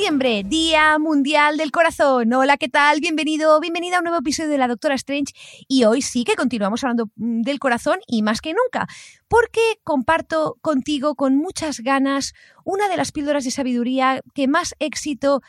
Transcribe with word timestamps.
Septiembre, 0.00 0.44
Día 0.46 0.98
Mundial 0.98 1.58
del 1.58 1.70
Corazón. 1.70 2.32
Hola, 2.32 2.56
¿qué 2.56 2.70
tal? 2.70 3.00
Bienvenido, 3.00 3.60
bienvenida 3.60 3.96
a 3.96 3.98
un 3.98 4.04
nuevo 4.04 4.20
episodio 4.20 4.48
de 4.48 4.56
La 4.56 4.66
Doctora 4.66 4.94
Strange. 4.94 5.34
Y 5.68 5.84
hoy 5.84 6.00
sí 6.00 6.24
que 6.24 6.36
continuamos 6.36 6.82
hablando 6.82 7.10
mm, 7.16 7.42
del 7.42 7.58
corazón 7.58 7.98
y 8.06 8.22
más 8.22 8.40
que 8.40 8.54
nunca, 8.54 8.86
porque 9.28 9.60
comparto 9.84 10.56
contigo 10.62 11.16
con 11.16 11.36
muchas 11.36 11.80
ganas 11.80 12.32
una 12.64 12.88
de 12.88 12.96
las 12.96 13.12
píldoras 13.12 13.44
de 13.44 13.50
sabiduría 13.50 14.22
que 14.32 14.48
más 14.48 14.74
éxito 14.78 15.42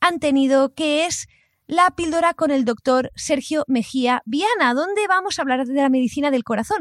han 0.00 0.20
tenido, 0.20 0.72
que 0.72 1.04
es 1.04 1.26
la 1.66 1.90
píldora 1.90 2.32
con 2.32 2.50
el 2.50 2.64
doctor 2.64 3.10
Sergio 3.14 3.64
Mejía 3.68 4.22
Viana, 4.24 4.72
donde 4.72 5.06
vamos 5.06 5.38
a 5.38 5.42
hablar 5.42 5.66
de 5.66 5.74
la 5.74 5.90
medicina 5.90 6.30
del 6.30 6.44
corazón. 6.44 6.78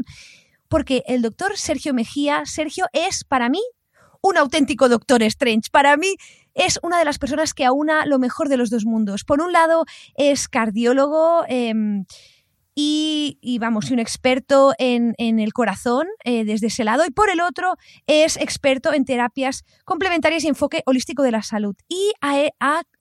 Porque 0.70 1.04
el 1.08 1.22
doctor 1.22 1.58
Sergio 1.58 1.94
Mejía, 1.94 2.44
Sergio 2.46 2.86
es 2.94 3.26
para 3.26 3.50
mí 3.50 3.62
un 4.22 4.38
auténtico 4.38 4.90
Doctor 4.90 5.24
Strange. 5.24 5.70
Para 5.72 5.98
mí 5.98 6.16
es 6.58 6.80
una 6.82 7.00
de 7.00 7.06
las 7.06 7.20
personas 7.20 7.54
que 7.54 7.66
aúna 7.66 8.06
lo 8.06 8.20
mejor 8.20 8.50
de 8.50 8.58
los 8.58 8.70
dos 8.70 8.86
mundos. 8.86 9.24
Por 9.24 9.42
un 9.42 9.52
lado, 9.52 9.86
es 10.16 10.50
cardiólogo. 10.50 11.46
Em, 11.48 12.06
y, 12.80 13.58
vamos, 13.60 13.90
un 13.90 13.98
experto 13.98 14.74
en, 14.78 15.16
el 15.18 15.52
corazón 15.52 16.06
eh, 16.24 16.46
desde 16.46 16.68
ese 16.68 16.84
lado, 16.84 17.06
y 17.08 17.10
por 17.10 17.32
el 17.32 17.42
otro 17.42 17.76
es 18.06 18.38
experto 18.38 18.94
en 18.94 19.04
terapias 19.04 19.66
complementarias 19.84 20.44
y 20.44 20.48
enfoque 20.48 20.84
holístico 20.86 21.24
de 21.24 21.32
la 21.32 21.42
salud. 21.42 21.76
Y 21.88 22.12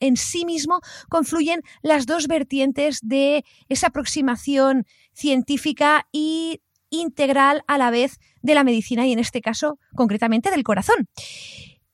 en 0.00 0.16
sí 0.16 0.46
mismo 0.46 0.80
confluyen 1.10 1.60
las 1.82 2.06
dos 2.06 2.26
vertientes 2.26 3.00
de 3.02 3.44
esa 3.68 3.88
aproximación 3.88 4.86
científica 5.12 6.06
y 6.10 6.62
integral 6.88 7.62
a 7.66 7.76
la 7.76 7.90
vez 7.90 8.18
de 8.40 8.54
la 8.54 8.64
medicina 8.64 9.06
y 9.06 9.12
en 9.12 9.18
este 9.18 9.42
caso 9.42 9.78
concretamente 9.94 10.50
del 10.50 10.62
corazón. 10.62 11.06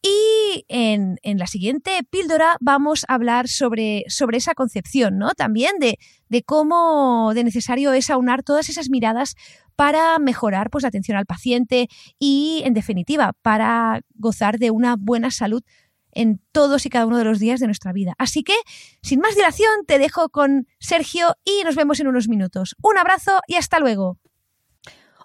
Y 0.03 0.65
en, 0.69 1.19
la 1.23 1.47
siguiente 1.47 1.93
píldora 2.11 2.57
vamos 2.61 3.05
a 3.07 3.15
hablar 3.15 3.47
sobre, 3.47 4.05
sobre 4.09 4.39
esa 4.39 4.55
concepción, 4.55 5.17
¿no? 5.17 5.31
También 5.31 5.79
de, 5.79 5.99
de, 6.29 6.43
cómo 6.43 7.33
de 7.35 7.45
necesario 7.45 7.93
es 7.93 8.11
aunar 8.11 8.43
todas 8.43 8.69
esas 8.69 8.91
miradas 8.91 9.37
para 9.77 10.19
mejorar 10.19 10.71
pues, 10.71 10.83
la 10.83 10.89
atención 10.89 11.17
al 11.17 11.27
paciente 11.27 11.89
y, 12.19 12.63
en 12.65 12.75
definitiva, 12.75 13.33
para 13.43 14.01
gozar 14.15 14.59
de 14.59 14.73
una 14.73 14.97
buena 14.99 15.31
salud 15.31 15.63
en 16.13 16.41
todos 16.53 16.85
y 16.85 16.91
cada 16.91 17.07
uno 17.07 17.19
de 17.19 17.25
los 17.25 17.39
días 17.39 17.61
de 17.61 17.67
nuestra 17.67 17.93
vida. 17.93 18.15
Así 18.19 18.43
que, 18.43 18.55
sin 19.03 19.21
más 19.21 19.35
dilación, 19.35 19.71
te 19.87 19.99
dejo 19.99 20.29
con 20.29 20.67
Sergio 20.79 21.37
y 21.45 21.65
nos 21.65 21.77
vemos 21.77 22.01
en 22.01 22.09
unos 22.09 22.29
minutos. 22.29 22.77
Un 22.83 22.99
abrazo 22.99 23.41
y 23.47 23.55
hasta 23.55 23.81
luego. 23.81 24.19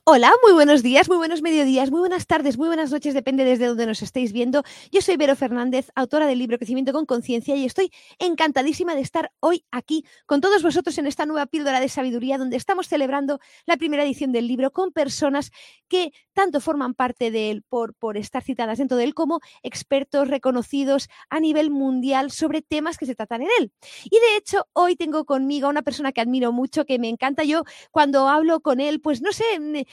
Hola, 0.09 0.31
muy 0.41 0.53
buenos 0.53 0.83
días, 0.83 1.09
muy 1.09 1.17
buenos 1.17 1.41
mediodías, 1.41 1.91
muy 1.91 1.99
buenas 1.99 2.27
tardes, 2.27 2.57
muy 2.57 2.69
buenas 2.69 2.91
noches, 2.91 3.13
depende 3.13 3.43
desde 3.43 3.65
donde 3.65 3.85
nos 3.85 4.01
estéis 4.01 4.31
viendo. 4.31 4.63
Yo 4.89 5.01
soy 5.01 5.17
Vero 5.17 5.35
Fernández, 5.35 5.91
autora 5.95 6.27
del 6.27 6.39
libro 6.39 6.57
Crecimiento 6.57 6.93
con 6.93 7.05
Conciencia 7.05 7.57
y 7.57 7.65
estoy 7.65 7.91
encantadísima 8.17 8.95
de 8.95 9.01
estar 9.01 9.33
hoy 9.41 9.65
aquí 9.69 10.05
con 10.25 10.39
todos 10.39 10.63
vosotros 10.63 10.97
en 10.97 11.07
esta 11.07 11.25
nueva 11.25 11.45
píldora 11.47 11.81
de 11.81 11.89
sabiduría 11.89 12.37
donde 12.37 12.55
estamos 12.55 12.87
celebrando 12.87 13.41
la 13.65 13.75
primera 13.75 14.05
edición 14.05 14.31
del 14.31 14.47
libro 14.47 14.71
con 14.71 14.93
personas 14.93 15.51
que 15.89 16.13
tanto 16.31 16.61
forman 16.61 16.93
parte 16.93 17.29
de 17.29 17.51
él 17.51 17.63
por, 17.67 17.93
por 17.93 18.15
estar 18.15 18.41
citadas 18.41 18.77
dentro 18.77 18.95
de 18.95 19.03
él 19.03 19.13
como 19.13 19.41
expertos 19.61 20.29
reconocidos 20.29 21.09
a 21.29 21.41
nivel 21.41 21.69
mundial 21.69 22.31
sobre 22.31 22.61
temas 22.61 22.97
que 22.97 23.07
se 23.07 23.15
tratan 23.15 23.41
en 23.41 23.49
él. 23.59 23.73
Y 24.05 24.19
de 24.19 24.37
hecho, 24.37 24.67
hoy 24.71 24.95
tengo 24.95 25.25
conmigo 25.25 25.67
a 25.67 25.71
una 25.71 25.81
persona 25.81 26.13
que 26.13 26.21
admiro 26.21 26.53
mucho, 26.53 26.85
que 26.85 26.97
me 26.97 27.09
encanta. 27.09 27.43
Yo 27.43 27.63
cuando 27.91 28.29
hablo 28.29 28.61
con 28.61 28.79
él, 28.79 29.01
pues 29.01 29.21
no 29.21 29.33
sé, 29.33 29.43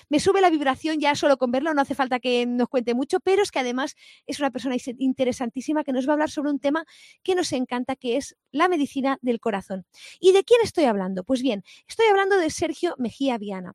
me 0.08 0.20
sube 0.20 0.40
la 0.40 0.50
vibración 0.50 1.00
ya 1.00 1.14
solo 1.14 1.36
con 1.36 1.50
verlo, 1.50 1.74
no 1.74 1.82
hace 1.82 1.94
falta 1.94 2.20
que 2.20 2.46
nos 2.46 2.68
cuente 2.68 2.94
mucho, 2.94 3.20
pero 3.20 3.42
es 3.42 3.50
que 3.50 3.58
además 3.58 3.96
es 4.26 4.38
una 4.40 4.50
persona 4.50 4.76
interesantísima 4.98 5.84
que 5.84 5.92
nos 5.92 6.06
va 6.06 6.12
a 6.12 6.14
hablar 6.14 6.30
sobre 6.30 6.50
un 6.50 6.60
tema 6.60 6.84
que 7.22 7.34
nos 7.34 7.52
encanta, 7.52 7.96
que 7.96 8.16
es 8.16 8.36
la 8.50 8.68
medicina 8.68 9.18
del 9.22 9.40
corazón. 9.40 9.84
¿Y 10.20 10.32
de 10.32 10.44
quién 10.44 10.60
estoy 10.62 10.84
hablando? 10.84 11.24
Pues 11.24 11.42
bien, 11.42 11.62
estoy 11.86 12.06
hablando 12.06 12.36
de 12.36 12.50
Sergio 12.50 12.94
Mejía 12.98 13.38
Viana. 13.38 13.74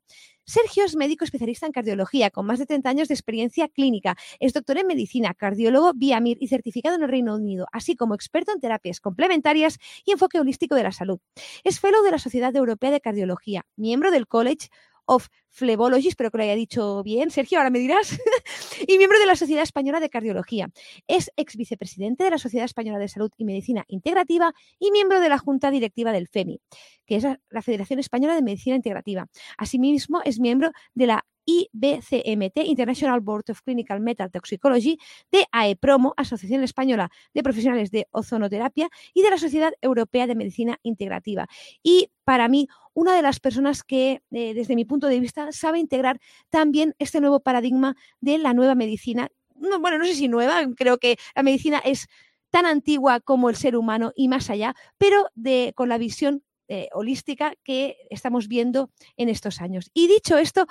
Sergio 0.50 0.84
es 0.84 0.96
médico 0.96 1.24
especialista 1.24 1.66
en 1.66 1.72
cardiología, 1.72 2.30
con 2.30 2.44
más 2.44 2.58
de 2.58 2.66
30 2.66 2.90
años 2.90 3.08
de 3.08 3.14
experiencia 3.14 3.68
clínica. 3.68 4.16
Es 4.40 4.52
doctor 4.52 4.78
en 4.78 4.86
medicina, 4.88 5.32
cardiólogo 5.32 5.92
VIAMIR 5.94 6.38
y 6.40 6.48
certificado 6.48 6.96
en 6.96 7.04
el 7.04 7.08
Reino 7.08 7.36
Unido, 7.36 7.68
así 7.70 7.94
como 7.94 8.16
experto 8.16 8.50
en 8.52 8.58
terapias 8.58 8.98
complementarias 8.98 9.78
y 10.04 10.10
enfoque 10.10 10.40
holístico 10.40 10.74
de 10.74 10.82
la 10.82 10.90
salud. 10.90 11.20
Es 11.62 11.78
fellow 11.78 12.02
de 12.02 12.10
la 12.10 12.18
Sociedad 12.18 12.54
Europea 12.56 12.90
de 12.90 13.00
Cardiología, 13.00 13.64
miembro 13.76 14.10
del 14.10 14.26
College 14.26 14.70
of 15.06 15.28
Phlebology, 15.48 16.08
espero 16.08 16.30
que 16.30 16.38
lo 16.38 16.44
haya 16.44 16.54
dicho 16.54 17.02
bien, 17.02 17.30
Sergio, 17.30 17.58
ahora 17.58 17.70
me 17.70 17.78
dirás, 17.78 18.18
y 18.86 18.98
miembro 18.98 19.18
de 19.18 19.26
la 19.26 19.36
Sociedad 19.36 19.62
Española 19.62 20.00
de 20.00 20.10
Cardiología. 20.10 20.70
Es 21.08 21.30
ex 21.36 21.56
vicepresidente 21.56 22.24
de 22.24 22.30
la 22.30 22.38
Sociedad 22.38 22.64
Española 22.64 22.98
de 22.98 23.08
Salud 23.08 23.30
y 23.36 23.44
Medicina 23.44 23.84
Integrativa 23.88 24.52
y 24.78 24.90
miembro 24.90 25.20
de 25.20 25.28
la 25.28 25.38
Junta 25.38 25.70
Directiva 25.70 26.12
del 26.12 26.28
FEMI, 26.28 26.60
que 27.06 27.16
es 27.16 27.24
la 27.24 27.62
Federación 27.62 27.98
Española 27.98 28.34
de 28.34 28.42
Medicina 28.42 28.76
Integrativa. 28.76 29.26
Asimismo, 29.58 30.20
es 30.24 30.38
miembro 30.38 30.70
de 30.94 31.06
la 31.06 31.24
IBCMT, 31.44 32.58
International 32.66 33.20
Board 33.20 33.50
of 33.50 33.62
Clinical 33.62 34.00
Metal 34.00 34.30
Toxicology, 34.30 34.98
de 35.32 35.46
AEPROMO, 35.50 36.14
Asociación 36.16 36.62
Española 36.62 37.10
de 37.34 37.42
Profesionales 37.42 37.90
de 37.90 38.06
Ozonoterapia, 38.12 38.88
y 39.14 39.22
de 39.22 39.30
la 39.30 39.38
Sociedad 39.38 39.72
Europea 39.80 40.26
de 40.26 40.34
Medicina 40.34 40.78
Integrativa. 40.82 41.46
Y 41.82 42.10
para 42.24 42.48
mí, 42.48 42.68
una 43.00 43.16
de 43.16 43.22
las 43.22 43.40
personas 43.40 43.82
que, 43.82 44.22
eh, 44.30 44.52
desde 44.52 44.74
mi 44.74 44.84
punto 44.84 45.06
de 45.06 45.20
vista, 45.20 45.52
sabe 45.52 45.78
integrar 45.78 46.20
también 46.50 46.94
este 46.98 47.22
nuevo 47.22 47.40
paradigma 47.40 47.96
de 48.20 48.36
la 48.36 48.52
nueva 48.52 48.74
medicina. 48.74 49.30
bueno, 49.54 49.96
no 49.96 50.04
sé 50.04 50.14
si 50.14 50.28
nueva, 50.28 50.60
creo 50.76 50.98
que 50.98 51.16
la 51.34 51.42
medicina 51.42 51.78
es 51.78 52.08
tan 52.50 52.66
antigua 52.66 53.20
como 53.20 53.48
el 53.48 53.56
ser 53.56 53.74
humano 53.74 54.12
y 54.14 54.28
más 54.28 54.50
allá, 54.50 54.74
pero 54.98 55.28
con 55.74 55.88
la 55.88 55.96
visión 55.96 56.42
eh, 56.68 56.88
holística 56.92 57.54
que 57.64 57.96
estamos 58.10 58.48
viendo 58.48 58.90
en 59.16 59.30
estos 59.30 59.62
años. 59.62 59.90
Y 59.94 60.06
dicho 60.06 60.36
esto, 60.36 60.66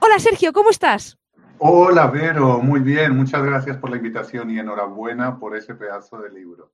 Hola 0.00 0.18
Sergio, 0.18 0.52
¿cómo 0.52 0.70
estás? 0.70 1.16
Hola 1.58 2.08
Vero, 2.08 2.58
muy 2.58 2.80
bien, 2.80 3.16
muchas 3.16 3.40
gracias 3.44 3.76
por 3.76 3.90
la 3.90 3.98
invitación 3.98 4.50
y 4.50 4.58
enhorabuena 4.58 5.38
por 5.38 5.56
ese 5.56 5.76
pedazo 5.76 6.18
de 6.18 6.30
libro. 6.30 6.72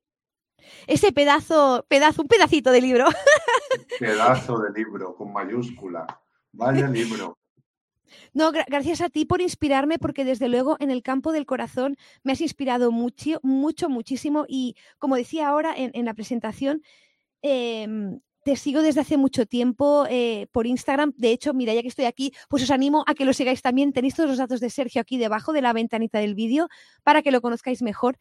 Ese 0.86 1.12
pedazo, 1.12 1.84
pedazo, 1.88 2.22
un 2.22 2.28
pedacito 2.28 2.70
de 2.70 2.80
libro. 2.80 3.06
Pedazo 3.98 4.58
de 4.58 4.70
libro, 4.72 5.14
con 5.16 5.32
mayúscula. 5.32 6.06
Vaya 6.52 6.88
libro. 6.88 7.38
No, 8.32 8.52
gracias 8.52 9.00
a 9.00 9.10
ti 9.10 9.24
por 9.24 9.40
inspirarme, 9.40 9.98
porque 9.98 10.24
desde 10.24 10.48
luego 10.48 10.76
en 10.80 10.90
el 10.90 11.02
campo 11.02 11.32
del 11.32 11.46
corazón 11.46 11.96
me 12.22 12.32
has 12.32 12.40
inspirado 12.40 12.90
mucho, 12.90 13.38
mucho, 13.42 13.88
muchísimo. 13.88 14.44
Y 14.48 14.76
como 14.98 15.16
decía 15.16 15.48
ahora 15.48 15.74
en, 15.76 16.04
la 16.04 16.14
presentación, 16.14 16.82
em, 17.42 18.20
te 18.44 18.56
sigo 18.56 18.80
desde 18.80 19.02
hace 19.02 19.18
mucho 19.18 19.44
tiempo 19.44 20.06
eh, 20.08 20.46
por 20.52 20.66
Instagram. 20.66 21.12
De 21.16 21.32
hecho, 21.32 21.52
mira, 21.52 21.74
ya 21.74 21.82
que 21.82 21.88
estoy 21.88 22.06
aquí, 22.06 22.32
pues 22.48 22.62
os 22.62 22.70
animo 22.70 23.04
a 23.06 23.14
que 23.14 23.24
lo 23.24 23.32
sigáis 23.34 23.60
también. 23.60 23.92
Tenéis 23.92 24.14
todos 24.14 24.30
los 24.30 24.38
datos 24.38 24.60
de 24.60 24.70
Sergio 24.70 25.02
aquí 25.02 25.18
debajo 25.18 25.52
de 25.52 25.60
la 25.60 25.72
ventanita 25.72 26.18
del 26.18 26.34
vídeo 26.34 26.68
para 27.02 27.22
que 27.22 27.30
lo 27.30 27.42
conozcáis 27.42 27.82
mejor. 27.82 28.16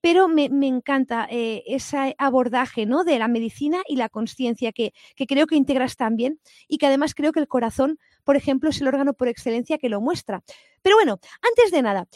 Pero 0.00 0.28
me, 0.28 0.44
encanta 0.66 1.26
eh, 1.30 1.62
ese 1.66 2.14
abordaje 2.18 2.86
¿no? 2.86 3.04
de 3.04 3.18
la 3.18 3.28
medicina 3.28 3.78
y 3.86 3.96
la 3.96 4.08
conciencia 4.08 4.72
que, 4.72 4.92
que 5.14 5.26
creo 5.26 5.46
que 5.46 5.56
integras 5.56 5.96
también 5.96 6.40
y 6.68 6.78
que 6.78 6.86
además 6.86 7.14
creo 7.14 7.32
que 7.32 7.40
el 7.40 7.48
corazón, 7.48 7.98
por 8.24 8.36
ejemplo, 8.36 8.70
es 8.70 8.80
el 8.80 8.88
órgano 8.88 9.12
por 9.12 9.28
excelencia 9.28 9.78
que 9.78 9.88
lo 9.88 10.00
muestra. 10.00 10.42
Pero 10.82 10.96
bueno, 10.96 11.20
antes 11.42 11.70
de 11.70 11.82
nada, 11.82 12.08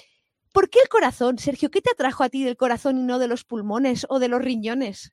¿por 0.52 0.70
qué 0.70 0.78
el 0.82 0.88
corazón, 0.88 1.38
Sergio? 1.38 1.70
¿Qué 1.70 1.82
te 1.82 1.90
atrajo 1.90 2.24
a 2.24 2.28
ti 2.28 2.44
del 2.44 2.56
corazón 2.56 2.98
y 2.98 3.02
no 3.02 3.18
de 3.18 3.28
los 3.28 3.44
pulmones 3.44 4.06
o 4.08 4.18
de 4.18 4.28
los 4.28 4.42
riñones? 4.42 5.12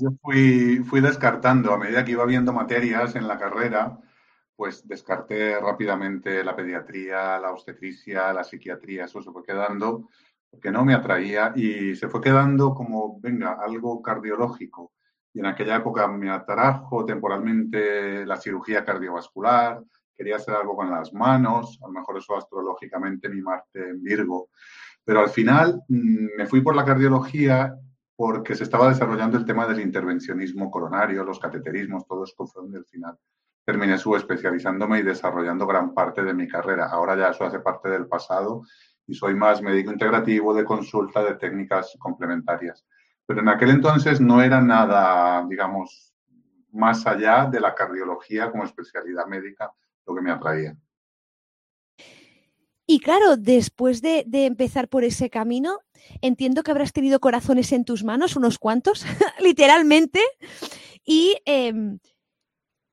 yo, 0.00 0.10
fui, 0.22 0.82
fui, 0.84 1.00
descartando, 1.00 1.72
a 1.72 1.78
medida 1.78 2.04
que 2.04 2.12
iba 2.12 2.24
viendo 2.24 2.52
materias 2.52 3.16
en 3.16 3.28
la 3.28 3.38
carrera, 3.38 3.98
pues 4.56 4.86
descarté 4.88 5.60
rápidamente 5.60 6.42
la 6.42 6.56
pediatría, 6.56 7.38
la 7.38 7.52
obstetricia, 7.52 8.32
la 8.32 8.42
psiquiatría, 8.42 9.04
eso 9.04 9.22
se 9.22 9.30
fue 9.30 9.44
quedando 9.44 10.08
porque 10.50 10.70
no 10.70 10.84
me 10.84 10.94
atraía 10.94 11.52
y 11.54 11.94
se 11.96 12.08
fue 12.08 12.20
quedando 12.20 12.74
como, 12.74 13.20
venga, 13.20 13.58
algo 13.60 14.00
cardiológico. 14.00 14.92
Y 15.34 15.40
en 15.40 15.46
aquella 15.46 15.76
época 15.76 16.08
me 16.08 16.30
atrajo 16.30 17.04
temporalmente 17.04 18.24
la 18.24 18.36
cirugía 18.36 18.84
cardiovascular, 18.84 19.82
quería 20.16 20.36
hacer 20.36 20.54
algo 20.54 20.74
con 20.74 20.90
las 20.90 21.12
manos, 21.12 21.78
a 21.82 21.88
lo 21.88 21.92
mejor 21.92 22.16
eso 22.16 22.36
astrológicamente 22.36 23.28
mi 23.28 23.42
Marte 23.42 23.90
en 23.90 24.02
Virgo. 24.02 24.48
Pero 25.04 25.20
al 25.20 25.28
final 25.28 25.82
mm, 25.88 26.36
me 26.38 26.46
fui 26.46 26.62
por 26.62 26.74
la 26.74 26.86
cardiología 26.86 27.76
porque 28.16 28.54
se 28.54 28.64
estaba 28.64 28.88
desarrollando 28.88 29.36
el 29.36 29.44
tema 29.44 29.66
del 29.66 29.80
intervencionismo 29.80 30.70
coronario, 30.70 31.22
los 31.22 31.38
cateterismos, 31.38 32.06
todo 32.06 32.24
eso 32.24 32.46
fue 32.46 32.62
donde 32.62 32.78
al 32.78 32.86
final 32.86 33.18
terminé 33.66 33.98
subespecializándome 33.98 35.00
y 35.00 35.02
desarrollando 35.02 35.66
gran 35.66 35.92
parte 35.92 36.22
de 36.22 36.32
mi 36.32 36.46
carrera. 36.46 36.86
Ahora 36.86 37.16
ya 37.16 37.30
eso 37.30 37.44
hace 37.44 37.58
parte 37.58 37.90
del 37.90 38.06
pasado 38.06 38.62
y 39.08 39.14
soy 39.14 39.34
más 39.34 39.60
médico 39.60 39.90
integrativo 39.90 40.54
de 40.54 40.64
consulta 40.64 41.24
de 41.24 41.34
técnicas 41.34 41.96
complementarias. 41.98 42.86
Pero 43.26 43.40
en 43.40 43.48
aquel 43.48 43.70
entonces 43.70 44.20
no 44.20 44.40
era 44.40 44.60
nada, 44.60 45.44
digamos, 45.48 46.14
más 46.70 47.04
allá 47.08 47.46
de 47.50 47.58
la 47.58 47.74
cardiología 47.74 48.52
como 48.52 48.64
especialidad 48.64 49.26
médica 49.26 49.72
lo 50.06 50.14
que 50.14 50.22
me 50.22 50.30
atraía. 50.30 50.76
Y 52.86 53.00
claro, 53.00 53.36
después 53.36 54.00
de, 54.00 54.24
empezar 54.32 54.88
por 54.88 55.02
ese 55.02 55.28
camino, 55.28 55.80
entiendo 56.20 56.62
que 56.62 56.70
habrás 56.70 56.92
tenido 56.92 57.18
corazones 57.18 57.72
en 57.72 57.84
tus 57.84 58.04
manos, 58.04 58.36
unos 58.36 58.60
cuantos, 58.60 59.04
literalmente. 59.42 60.20
¿Y 61.04 61.36
em, 61.46 61.98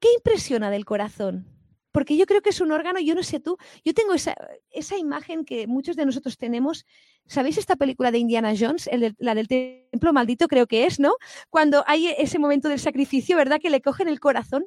qué 0.04 0.10
impresiona 0.18 0.70
del 0.70 0.84
corazón? 0.84 1.48
Porque 1.94 2.18
yo 2.18 2.26
creo 2.26 2.42
que 2.42 2.50
es 2.50 2.60
un 2.60 2.74
órgano, 2.74 3.00
yo 3.00 3.16
no 3.16 3.24
sé 3.24 3.40
tú, 3.40 3.58
yo 3.86 3.94
tengo 3.94 4.14
esa, 4.14 4.36
esa 4.72 4.98
imagen 4.98 5.46
que 5.46 5.66
muchos 5.66 5.96
de 5.96 6.06
nosotros 6.06 6.38
tenemos. 6.38 6.86
¿Sabéis 7.26 7.58
esta 7.58 7.78
película 7.78 8.12
de 8.12 8.18
Indiana 8.18 8.54
Jones, 8.60 8.90
la 9.18 9.34
del 9.34 9.48
templo 9.48 10.12
maldito 10.12 10.50
creo 10.50 10.68
que 10.68 10.86
es, 10.86 11.00
¿no? 11.00 11.14
Cuando 11.50 11.86
hay 11.88 12.10
ese 12.18 12.38
momento 12.38 12.68
del 12.68 12.80
sacrificio, 12.80 13.38
¿verdad? 13.38 13.62
Que 13.62 13.70
le 13.70 13.82
cogen 13.82 14.10
el 14.10 14.20
corazón. 14.20 14.66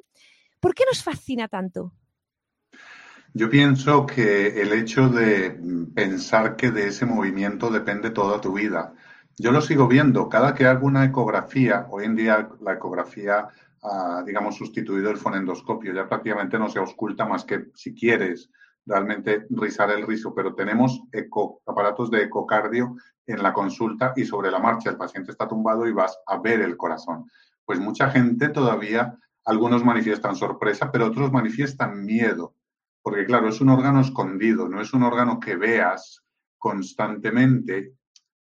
¿Por 0.59 0.73
qué 0.73 0.85
nos 0.89 1.03
fascina 1.03 1.47
tanto? 1.47 1.93
Yo 3.33 3.47
pienso 3.47 4.07
que 4.07 4.59
el 4.59 4.73
hecho 4.73 5.09
de 5.09 5.55
pensar 5.93 6.55
que 6.55 6.71
de 6.71 6.87
ese 6.87 7.05
movimiento 7.05 7.69
depende 7.69 8.09
toda 8.09 8.41
tu 8.41 8.53
vida. 8.53 8.95
Yo 9.37 9.51
lo 9.51 9.61
sigo 9.61 9.87
viendo. 9.87 10.29
Cada 10.29 10.55
que 10.55 10.65
hago 10.65 10.87
una 10.87 11.05
ecografía, 11.05 11.85
hoy 11.91 12.05
en 12.05 12.15
día 12.15 12.49
la 12.59 12.73
ecografía 12.73 13.49
digamos, 14.25 14.55
sustituido 14.55 15.09
el 15.09 15.17
fonendoscopio. 15.17 15.93
Ya 15.93 16.07
prácticamente 16.07 16.59
no 16.59 16.69
se 16.69 16.79
ausculta 16.79 17.25
más 17.25 17.45
que 17.45 17.67
si 17.75 17.93
quieres 17.93 18.49
realmente 18.85 19.45
rizar 19.49 19.91
el 19.91 20.05
rizo, 20.05 20.33
pero 20.33 20.55
tenemos 20.55 21.01
eco, 21.11 21.61
aparatos 21.65 22.09
de 22.09 22.23
ecocardio 22.23 22.95
en 23.25 23.43
la 23.43 23.53
consulta 23.53 24.13
y 24.15 24.25
sobre 24.25 24.49
la 24.49 24.59
marcha 24.59 24.89
el 24.89 24.97
paciente 24.97 25.31
está 25.31 25.47
tumbado 25.47 25.87
y 25.87 25.91
vas 25.91 26.17
a 26.25 26.37
ver 26.37 26.61
el 26.61 26.77
corazón. 26.77 27.29
Pues 27.65 27.79
mucha 27.79 28.09
gente 28.09 28.49
todavía, 28.49 29.17
algunos 29.45 29.83
manifiestan 29.83 30.35
sorpresa, 30.35 30.91
pero 30.91 31.07
otros 31.07 31.31
manifiestan 31.31 32.05
miedo 32.05 32.53
porque 33.07 33.25
claro, 33.25 33.47
es 33.47 33.61
un 33.61 33.69
órgano 33.69 34.01
escondido, 34.01 34.67
no 34.67 34.81
es 34.81 34.93
un 34.93 35.01
órgano 35.03 35.39
que 35.39 35.55
veas 35.55 36.25
constantemente 36.57 37.93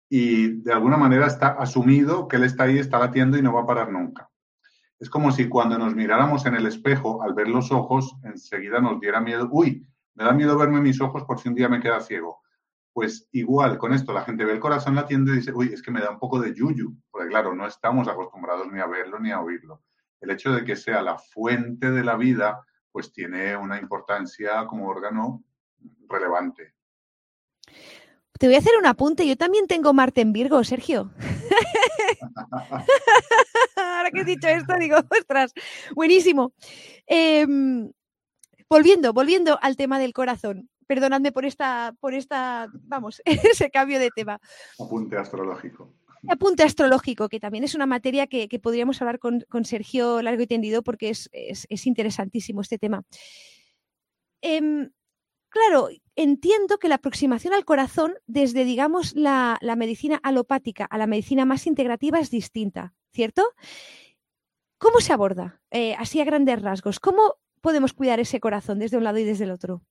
y 0.08 0.62
de 0.62 0.72
alguna 0.72 0.96
manera 0.96 1.26
está 1.26 1.48
asumido 1.54 2.28
que 2.28 2.36
él 2.36 2.44
está 2.44 2.66
ahí, 2.66 2.78
está 2.78 3.00
latiendo 3.00 3.36
y 3.36 3.42
no 3.42 3.52
va 3.52 3.62
a 3.62 3.66
parar 3.66 3.92
nunca. 3.92 4.30
Es 5.04 5.10
como 5.10 5.34
si 5.34 5.50
cuando 5.50 5.78
nos 5.78 5.94
miráramos 5.96 6.46
en 6.46 6.56
el 6.56 6.66
espejo, 6.66 7.24
al 7.24 7.34
ver 7.34 7.50
los 7.50 7.74
ojos, 7.74 8.16
enseguida 8.24 8.80
nos 8.80 9.02
diera 9.02 9.20
miedo, 9.20 9.50
uy, 9.52 9.86
me 10.16 10.24
da 10.24 10.32
miedo 10.32 10.58
verme 10.58 10.80
mis 10.80 11.02
ojos 11.02 11.26
por 11.26 11.42
si 11.42 11.50
un 11.50 11.56
día 11.56 11.68
me 11.68 11.82
queda 11.82 12.00
ciego. 12.00 12.42
Pues 12.94 13.28
igual, 13.34 13.78
con 13.78 13.94
esto 13.94 14.14
la 14.14 14.22
gente 14.22 14.46
ve 14.46 14.54
el 14.54 14.62
corazón 14.62 14.96
latiendo 14.96 15.34
y 15.34 15.36
dice, 15.36 15.52
uy, 15.52 15.74
es 15.74 15.82
que 15.82 15.92
me 15.92 16.00
da 16.00 16.10
un 16.12 16.20
poco 16.20 16.40
de 16.40 16.54
yuyu, 16.54 16.96
porque 17.12 17.28
claro, 17.28 17.54
no 17.54 17.68
estamos 17.68 18.08
acostumbrados 18.08 18.72
ni 18.72 18.80
a 18.80 18.88
verlo 18.88 19.20
ni 19.20 19.32
a 19.32 19.42
oírlo. 19.42 19.82
El 20.22 20.32
hecho 20.32 20.54
de 20.54 20.64
que 20.64 20.78
sea 20.78 21.02
la 21.02 21.18
fuente 21.18 21.92
de 21.92 22.04
la 22.06 22.16
vida, 22.16 22.66
pues 22.90 23.12
tiene 23.12 23.58
una 23.58 23.78
importancia 23.82 24.66
como 24.68 24.88
órgano 24.88 25.44
relevante. 26.08 26.76
Te 28.40 28.48
voy 28.48 28.56
a 28.56 28.60
hacer 28.60 28.78
un 28.80 28.86
apunte. 28.86 29.28
Yo 29.28 29.36
también 29.36 29.68
tengo 29.68 29.92
Marte 29.92 30.22
en 30.22 30.32
Virgo, 30.32 30.64
Sergio. 30.64 31.12
Ahora 34.04 34.12
que 34.12 34.22
he 34.22 34.26
dicho 34.26 34.50
esto, 34.50 34.76
digo, 34.78 34.98
ostras, 35.22 35.54
buenísimo. 35.96 36.54
Em, 37.08 37.90
volviendo, 38.70 39.14
volviendo 39.14 39.58
al 39.62 39.78
tema 39.78 39.98
del 39.98 40.12
corazón. 40.12 40.70
Perdonadme 40.88 41.32
por 41.32 41.46
esta, 41.46 41.96
por 42.02 42.14
esta, 42.14 42.68
vamos, 42.74 43.22
ese 43.26 43.72
cambio 43.72 44.00
de 44.00 44.10
tema. 44.14 44.42
Apunte 44.78 45.18
astrológico 45.18 45.94
apunte 46.30 46.64
astrológico, 46.64 47.28
que 47.28 47.42
también 47.42 47.66
es 47.66 47.76
una 47.76 47.86
materia 47.86 48.28
que, 48.28 48.48
podríamos 48.62 49.02
hablar 49.02 49.20
con, 49.20 49.44
Sergio 49.66 50.22
largo 50.22 50.42
y 50.42 50.48
tendido 50.48 50.82
porque 50.82 51.10
es, 51.10 51.86
interesantísimo 51.86 52.62
este 52.62 52.78
tema. 52.78 53.04
Em, 54.42 54.90
claro, 55.50 55.90
entiendo 56.16 56.78
que 56.78 56.88
la 56.88 56.96
aproximación 56.96 57.54
al 57.54 57.66
corazón 57.66 58.14
desde, 58.28 58.66
digamos, 58.66 59.16
la, 59.16 59.58
medicina 59.78 60.20
alopática 60.24 60.86
a 60.86 60.98
la 60.98 61.08
medicina 61.08 61.46
más 61.46 61.68
integrativa 61.68 62.20
es 62.20 62.30
distinta, 62.30 62.94
¿cierto? 63.12 63.44
¿Cómo 64.78 65.00
se 65.00 65.14
aborda? 65.14 65.62
Eh, 65.72 65.96
así 65.96 66.20
a 66.22 66.26
grandes 66.26 66.62
rasgos. 66.62 67.00
¿Cómo 67.00 67.36
podemos 67.62 67.94
cuidar 67.94 68.20
ese 68.20 68.40
corazón 68.40 68.80
desde 68.80 68.98
un 68.98 69.04
lado 69.04 69.18
y 69.18 69.24
desde 69.24 69.46
el 69.46 69.52
otro? 69.52 69.82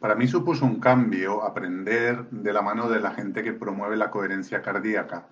Para 0.00 0.16
mí 0.16 0.26
supuso 0.26 0.64
un 0.64 0.80
cambio 0.80 1.44
aprender 1.44 2.28
de 2.30 2.52
la 2.52 2.60
mano 2.60 2.88
de 2.88 3.00
la 3.00 3.12
gente 3.12 3.44
que 3.44 3.52
promueve 3.52 3.96
la 3.96 4.10
coherencia 4.10 4.60
cardíaca, 4.60 5.28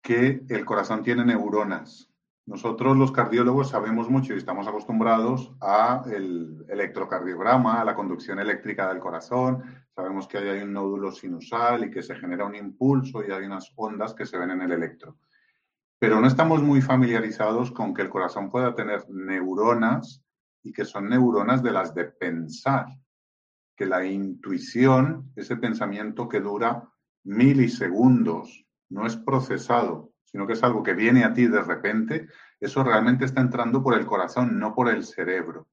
que 0.00 0.44
el 0.48 0.64
corazón 0.64 1.02
tiene 1.02 1.24
neuronas. 1.24 2.08
Nosotros 2.46 2.94
los 2.98 3.10
cardiólogos 3.10 3.70
sabemos 3.70 4.10
mucho 4.10 4.34
y 4.34 4.36
estamos 4.36 4.68
acostumbrados 4.68 5.50
al 5.60 6.66
electrocardiograma, 6.68 7.80
a 7.80 7.84
la 7.84 7.94
conducción 7.94 8.38
eléctrica 8.38 8.88
del 8.88 8.98
corazón. 8.98 9.62
Sabemos 9.94 10.28
que 10.28 10.36
hay 10.38 10.60
un 10.60 10.74
nódulo 10.74 11.10
sinusal 11.10 11.84
y 11.84 11.90
que 11.90 12.02
se 12.02 12.14
genera 12.16 12.44
un 12.44 12.54
impulso 12.54 13.24
y 13.26 13.30
hay 13.30 13.44
unas 13.44 13.72
ondas 13.76 14.12
que 14.12 14.26
se 14.26 14.36
ven 14.36 14.50
en 14.50 14.60
el 14.60 14.72
electro. 14.72 15.16
Pero 15.98 16.20
no 16.20 16.26
estamos 16.26 16.62
muy 16.62 16.82
familiarizados 16.82 17.72
con 17.72 17.94
que 17.94 18.02
el 18.02 18.10
corazón 18.10 18.50
pueda 18.50 18.74
tener 18.74 19.08
neuronas 19.08 20.22
y 20.62 20.72
que 20.72 20.84
son 20.84 21.08
neuronas 21.08 21.62
de 21.62 21.72
las 21.72 21.94
de 21.94 22.04
pensar 22.04 22.86
que 23.74 23.86
la 23.86 24.04
intuición, 24.04 25.32
ese 25.34 25.56
pensamiento 25.56 26.28
que 26.28 26.40
dura 26.40 26.90
milisegundos, 27.24 28.66
no 28.90 29.06
es 29.06 29.16
procesado, 29.16 30.13
sino 30.34 30.48
que 30.48 30.54
es 30.54 30.64
algo 30.64 30.82
que 30.82 30.94
viene 30.94 31.22
a 31.22 31.32
ti 31.32 31.46
de 31.46 31.62
repente, 31.62 32.26
eso 32.58 32.82
realmente 32.82 33.24
está 33.24 33.40
entrando 33.40 33.84
por 33.84 33.94
el 33.94 34.04
corazón, 34.04 34.58
no 34.58 34.74
por 34.74 34.88
el 34.88 35.04
cerebro. 35.04 35.68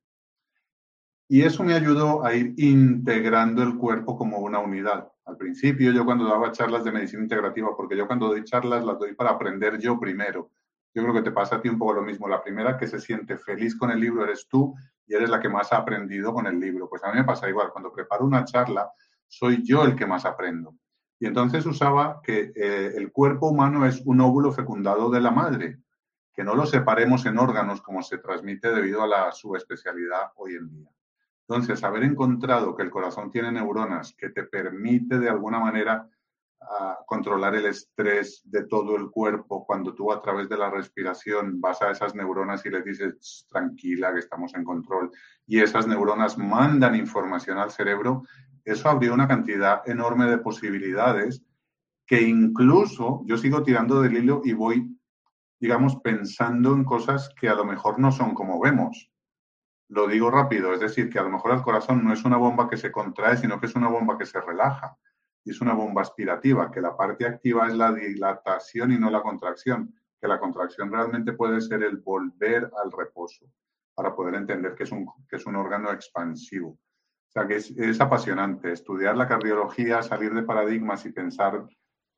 Y 1.27 1.41
eso 1.41 1.63
me 1.63 1.74
ayudó 1.74 2.24
a 2.24 2.36
ir 2.36 2.53
integrando 2.58 3.63
el 3.63 3.75
cuerpo 3.75 4.15
como 4.15 4.38
una 4.38 4.60
unidad. 4.60 5.12
Al 5.25 5.36
principio 5.36 5.91
yo 5.91 6.06
cuando 6.06 6.25
daba 6.25 6.51
charlas 6.51 6.84
de 6.84 6.91
medicina 6.91 7.24
integrativa, 7.24 7.75
porque 7.75 7.98
yo 7.98 8.06
cuando 8.06 8.27
doy 8.27 8.44
charlas 8.44 8.86
las 8.86 9.00
doy 9.00 9.15
para 9.15 9.32
aprender 9.32 9.80
yo 9.80 10.00
primero. 10.00 10.51
Yo 10.94 11.01
creo 11.01 11.15
que 11.15 11.24
te 11.24 11.32
pasa 11.32 11.56
a 11.56 11.62
ti 11.63 11.68
un 11.68 11.80
poco 11.80 11.94
lo 11.94 12.03
mismo. 12.03 12.27
La 12.27 12.44
primera 12.44 12.77
que 12.77 12.86
se 12.86 13.00
siente 13.00 13.39
feliz 13.39 13.75
con 13.75 13.89
el 13.89 14.00
libro 14.00 14.24
eres 14.25 14.48
tú 14.48 14.75
y 15.08 15.15
eres 15.15 15.32
la 15.32 15.39
que 15.39 15.50
más 15.50 15.74
ha 15.74 15.77
aprendido 15.77 16.36
con 16.36 16.46
el 16.46 16.60
libro. 16.60 16.88
Pues 16.88 17.03
a 17.03 17.12
mí 17.12 17.18
me 17.18 17.24
pasa 17.24 17.50
igual, 17.50 17.72
cuando 17.72 17.91
preparo 17.91 18.25
una 18.25 18.46
charla, 18.46 18.91
soy 19.27 19.63
yo 19.63 19.86
el 19.86 19.96
que 19.96 20.06
más 20.06 20.24
aprendo. 20.24 20.75
Y 21.22 21.28
entonces 21.28 21.63
usaba 21.68 22.20
que 22.24 22.51
eh, 22.56 22.94
el 22.96 23.12
cuerpo 23.12 23.48
humano 23.48 23.86
es 23.86 24.01
un 24.06 24.22
óvulo 24.22 24.51
fecundado 24.51 25.12
de 25.12 25.22
la 25.22 25.30
madre, 25.30 25.78
que 26.34 26.44
no 26.44 26.56
lo 26.56 26.66
separemos 26.66 27.28
en 27.28 27.38
órganos 27.38 27.80
como 27.84 28.01
se 28.01 28.18
transmite 28.18 28.74
debido 28.74 29.04
a 29.04 29.08
la 29.08 29.32
subespecialidad 29.32 30.32
hoy 30.38 30.56
en 30.56 30.68
día. 30.68 30.90
Entonces, 31.48 31.84
haber 31.84 32.06
encontrado 32.06 32.75
que 32.75 32.82
el 32.82 32.90
corazón 32.90 33.30
tiene 33.30 33.51
neuronas 33.51 34.16
que 34.18 34.32
te 34.32 34.46
permite 34.46 35.20
de 35.20 35.30
alguna 35.30 35.60
manera 35.60 36.10
a 36.60 36.98
controlar 37.06 37.54
el 37.54 37.68
estrés 37.68 38.42
de 38.46 38.63
todo 38.63 38.96
el 38.96 39.12
cuerpo 39.12 39.63
cuando 39.63 39.94
tú 39.94 40.12
a 40.12 40.24
través 40.24 40.50
de 40.50 40.58
la 40.58 40.72
respiración 40.72 41.62
vas 41.62 41.84
a 41.84 41.92
esas 41.92 42.16
neuronas 42.16 42.66
y 42.66 42.72
les 42.72 42.84
dices 42.84 43.46
tranquila 43.48 44.12
que 44.12 44.20
estamos 44.20 44.56
en 44.56 44.63
control 44.63 45.12
y 45.46 45.60
esas 45.60 45.86
neuronas 45.86 46.40
mandan 46.40 46.96
información 46.96 47.60
al 47.60 47.70
cerebro, 47.70 48.24
eso 48.65 48.89
abrió 48.89 49.13
una 49.13 49.27
cantidad 49.27 49.88
enorme 49.89 50.25
de 50.25 50.38
posibilidades 50.38 51.44
que 52.06 52.22
incluso 52.22 53.22
yo 53.25 53.38
sigo 53.38 53.63
tirando 53.63 54.01
del 54.01 54.18
hilo 54.18 54.41
y 54.44 54.53
voy, 54.53 54.98
digamos, 55.60 55.98
pensando 55.98 56.74
en 56.74 56.84
cosas 56.84 57.30
que 57.39 57.48
a 57.48 57.56
lo 57.56 57.65
mejor 57.65 58.00
no 58.00 58.12
son 58.12 58.34
como 58.34 58.60
vemos. 58.60 59.10
Lo 59.88 60.08
digo 60.08 60.32
rápido, 60.32 60.74
es 60.74 60.80
decir, 60.80 61.10
que 61.10 61.20
a 61.20 61.24
lo 61.24 61.30
mejor 61.30 61.51
el 61.51 61.62
corazón 61.62 62.03
no 62.03 62.13
es 62.13 62.24
una 62.24 62.38
bomba 62.38 62.70
que 62.70 62.77
se 62.77 62.91
contrae, 62.91 63.38
sino 63.38 63.60
que 63.60 63.65
es 63.65 63.75
una 63.75 63.89
bomba 63.89 64.18
que 64.18 64.25
se 64.25 64.39
relaja 64.41 64.98
es 65.50 65.62
una 65.62 65.74
bomba 65.74 66.01
aspirativa, 66.01 66.72
que 66.72 66.82
la 66.82 66.96
parte 66.96 67.25
activa 67.25 67.68
es 67.68 67.74
la 67.74 67.91
dilatación 67.91 68.91
y 68.91 69.00
no 69.00 69.10
la 69.10 69.22
contracción, 69.22 69.94
que 70.20 70.27
la 70.27 70.39
contracción 70.39 70.91
realmente 70.91 71.34
puede 71.34 71.62
ser 71.62 71.82
el 71.84 71.98
volver 71.98 72.70
al 72.84 72.91
reposo, 72.91 73.46
para 73.96 74.15
poder 74.15 74.36
entender 74.36 74.75
que 74.75 74.84
es 74.84 74.91
un, 74.91 75.08
que 75.27 75.38
es 75.38 75.46
un 75.46 75.56
órgano 75.56 75.91
expansivo. 75.91 76.77
O 77.32 77.34
sea 77.34 77.48
que 77.48 77.56
es, 77.56 78.02
apasionante 78.02 78.74
estudiar 78.74 79.16
la 79.16 79.26
cardiología, 79.26 80.02
salir 80.02 80.34
de 80.34 80.44
paradigmas 80.44 81.06
y 81.06 81.14
pensar 81.14 81.66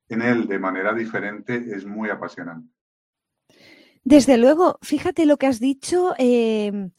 en 0.08 0.22
él 0.22 0.48
de 0.48 0.58
manera 0.58 0.92
diferente 0.92 1.54
es 1.54 1.86
muy 1.86 2.10
apasionante. 2.10 2.68
Desde 4.02 4.36
luego, 4.38 4.76
fíjate 4.82 5.24
lo 5.24 5.36
que 5.36 5.46
has 5.46 5.60
dicho. 5.60 6.14
Eh, 6.18 6.90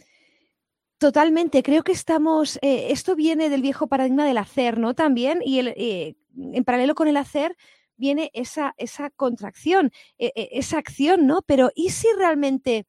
totalmente, 0.98 1.62
creo 1.62 1.84
que 1.84 1.92
estamos. 1.92 2.58
Eh, 2.62 2.88
esto 2.92 3.18
viene 3.18 3.50
del 3.50 3.62
viejo 3.62 3.88
paradigma 3.88 4.26
del 4.26 4.38
hacer, 4.38 4.80
¿no? 4.80 4.94
También, 4.94 5.42
y 5.44 5.60
el, 5.60 5.68
eh, 5.76 6.16
en 6.38 6.64
paralelo 6.64 6.96
con 6.96 7.10
el 7.10 7.18
hacer 7.18 7.58
viene 7.98 8.32
esa, 8.34 8.74
esa 8.78 9.10
contracción, 9.10 9.92
e, 10.18 10.32
e, 10.36 10.50
esa 10.54 10.78
acción, 10.78 11.28
¿no? 11.28 11.42
Pero 11.42 11.70
¿y 11.76 11.90
si 11.90 12.08
realmente 12.18 12.88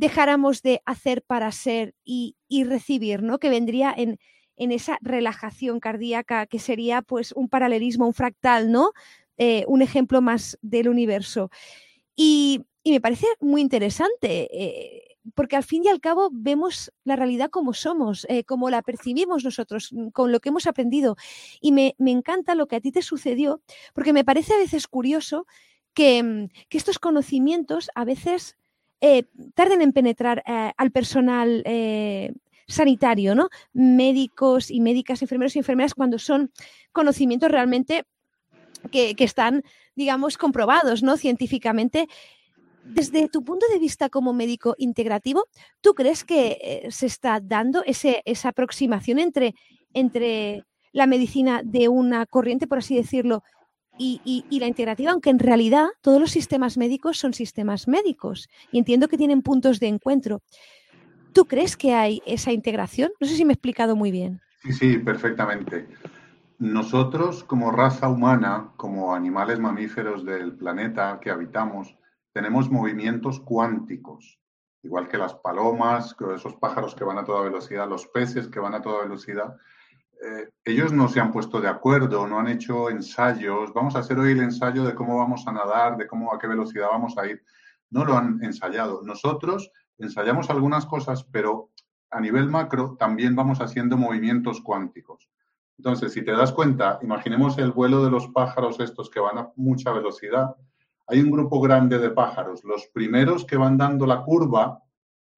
dejáramos 0.00 0.62
de 0.62 0.82
hacer 0.86 1.22
para 1.22 1.52
ser 1.52 1.94
y, 2.04 2.36
y 2.48 2.64
recibir, 2.64 3.22
¿no? 3.22 3.38
Que 3.38 3.50
vendría 3.50 3.94
en, 3.96 4.18
en, 4.56 4.72
esa 4.72 4.98
relajación 5.00 5.80
cardíaca, 5.80 6.46
que 6.46 6.58
sería 6.58 7.02
pues 7.02 7.32
un 7.32 7.48
paralelismo, 7.48 8.06
un 8.06 8.14
fractal, 8.14 8.70
¿no? 8.72 8.92
un 9.66 9.80
ejemplo 9.80 10.20
más 10.20 10.58
del 10.60 10.86
universo. 10.86 11.50
Y 12.14 12.66
y 12.82 12.92
me 12.92 13.00
parece 13.00 13.26
muy 13.40 13.60
interesante, 13.60 14.48
eh, 14.52 15.18
porque 15.34 15.56
al 15.56 15.64
fin 15.64 15.84
y 15.84 15.88
al 15.88 16.00
cabo 16.00 16.30
vemos 16.32 16.90
la 17.04 17.16
realidad 17.16 17.50
como 17.50 17.74
somos, 17.74 18.26
eh, 18.30 18.44
como 18.44 18.70
la 18.70 18.82
percibimos 18.82 19.44
nosotros, 19.44 19.90
con 20.12 20.32
lo 20.32 20.40
que 20.40 20.48
hemos 20.48 20.66
aprendido. 20.66 21.16
Y 21.60 21.72
me, 21.72 21.94
encanta 21.98 22.54
lo 22.54 22.66
que 22.66 22.76
a 22.76 22.80
ti 22.80 22.90
te 22.90 23.02
sucedió, 23.02 23.60
porque 23.92 24.12
me 24.14 24.24
parece 24.24 24.54
a 24.54 24.58
veces 24.58 24.88
curioso 24.88 25.46
que, 25.92 26.22
mm, 26.22 26.48
estos 26.70 26.98
conocimientos 26.98 27.90
a 27.94 28.04
veces 28.04 28.56
eh, 29.00 29.24
tarden 29.54 29.82
en 29.82 29.92
penetrar 29.92 30.42
al 30.46 30.90
personal 30.90 31.62
sanitario, 32.66 33.34
¿no? 33.34 33.48
Médicos 33.72 34.70
y 34.70 34.80
médicas, 34.80 35.22
enfermeros 35.22 35.56
y 35.56 35.58
enfermeras, 35.58 35.94
cuando 35.94 36.18
son 36.18 36.50
conocimientos 36.92 37.50
realmente 37.50 38.04
que, 38.90 39.14
que 39.14 39.24
están, 39.24 39.62
digamos, 39.94 40.38
comprobados, 40.38 41.02
¿no? 41.02 41.16
Científicamente 41.16 42.08
desde 42.84 43.28
tu 43.28 43.44
punto 43.44 43.66
de 43.72 43.78
vista 43.78 44.08
como 44.08 44.32
médico 44.32 44.74
integrativo, 44.78 45.44
¿tú 45.80 45.94
crees 45.94 46.24
que 46.24 46.58
eh, 46.60 46.90
se 46.90 47.06
está 47.06 47.40
dando 47.40 47.82
ese, 47.84 48.22
esa 48.24 48.50
aproximación 48.50 49.18
entre, 49.18 49.54
entre 49.92 50.64
la 50.92 51.06
medicina 51.06 51.62
de 51.64 51.88
una 51.88 52.26
corriente, 52.26 52.66
por 52.66 52.78
así 52.78 52.96
decirlo, 52.96 53.42
y, 54.02 54.58
la 54.58 54.66
integrativa, 54.66 55.12
aunque 55.12 55.30
en 55.30 55.38
realidad 55.38 55.88
todos 56.00 56.20
los 56.20 56.30
sistemas 56.30 56.78
médicos 56.78 57.18
son 57.18 57.34
sistemas 57.34 57.86
médicos 57.86 58.48
y 58.72 58.78
entiendo 58.78 59.08
que 59.08 59.18
tienen 59.18 59.42
puntos 59.42 59.78
de 59.78 59.88
encuentro. 59.88 60.42
¿Tú 61.34 61.44
crees 61.44 61.76
que 61.76 61.94
hay 61.94 62.22
esa 62.26 62.50
integración? 62.50 63.12
No 63.20 63.26
sé 63.26 63.36
si 63.36 63.44
me 63.44 63.52
he 63.52 63.54
explicado 63.54 63.94
muy 63.96 64.10
bien. 64.10 64.40
Sí, 64.62 64.72
sí, 64.72 64.98
perfectamente. 64.98 65.86
Nosotros 66.58 67.44
como 67.44 67.70
raza 67.70 68.08
humana, 68.08 68.72
como 68.76 69.14
animales 69.14 69.58
mamíferos 69.58 70.24
del 70.24 70.54
planeta 70.54 71.18
que 71.20 71.30
habitamos, 71.30 71.94
tenemos 72.32 72.70
movimientos 72.70 73.40
cuánticos, 73.40 74.38
igual 74.82 75.08
que 75.08 75.18
las 75.18 75.34
palomas, 75.34 76.16
esos 76.34 76.54
pájaros 76.54 76.94
que 76.94 77.04
van 77.04 77.18
a 77.18 77.24
toda 77.24 77.42
velocidad, 77.42 77.88
los 77.88 78.06
peces 78.06 78.48
que 78.48 78.60
van 78.60 78.74
a 78.74 78.82
toda 78.82 79.02
velocidad. 79.02 79.56
Eh, 80.22 80.48
ellos 80.64 80.92
no 80.92 81.08
se 81.08 81.20
han 81.20 81.32
puesto 81.32 81.60
de 81.60 81.68
acuerdo, 81.68 82.26
no 82.26 82.38
han 82.38 82.48
hecho 82.48 82.90
ensayos. 82.90 83.72
Vamos 83.72 83.96
a 83.96 84.00
hacer 84.00 84.18
hoy 84.18 84.32
el 84.32 84.40
ensayo 84.40 84.84
de 84.84 84.94
cómo 84.94 85.18
vamos 85.18 85.46
a 85.46 85.52
nadar, 85.52 85.96
de 85.96 86.06
cómo 86.06 86.32
a 86.34 86.38
qué 86.38 86.46
velocidad 86.46 86.88
vamos 86.90 87.16
a 87.18 87.26
ir. 87.26 87.42
No 87.90 88.04
lo 88.04 88.16
han 88.16 88.42
ensayado. 88.42 89.02
Nosotros 89.02 89.70
ensayamos 89.98 90.50
algunas 90.50 90.86
cosas, 90.86 91.24
pero 91.24 91.70
a 92.10 92.20
nivel 92.20 92.48
macro 92.48 92.96
también 92.98 93.34
vamos 93.34 93.60
haciendo 93.60 93.96
movimientos 93.96 94.60
cuánticos. 94.60 95.28
Entonces, 95.78 96.12
si 96.12 96.22
te 96.22 96.32
das 96.32 96.52
cuenta, 96.52 96.98
imaginemos 97.02 97.56
el 97.58 97.72
vuelo 97.72 98.04
de 98.04 98.10
los 98.10 98.28
pájaros 98.28 98.80
estos 98.80 99.08
que 99.08 99.20
van 99.20 99.38
a 99.38 99.50
mucha 99.56 99.92
velocidad 99.92 100.54
hay 101.10 101.20
un 101.20 101.30
grupo 101.32 101.60
grande 101.60 101.98
de 101.98 102.10
pájaros. 102.10 102.62
Los 102.62 102.86
primeros 102.86 103.44
que 103.44 103.56
van 103.56 103.76
dando 103.76 104.06
la 104.06 104.22
curva 104.22 104.80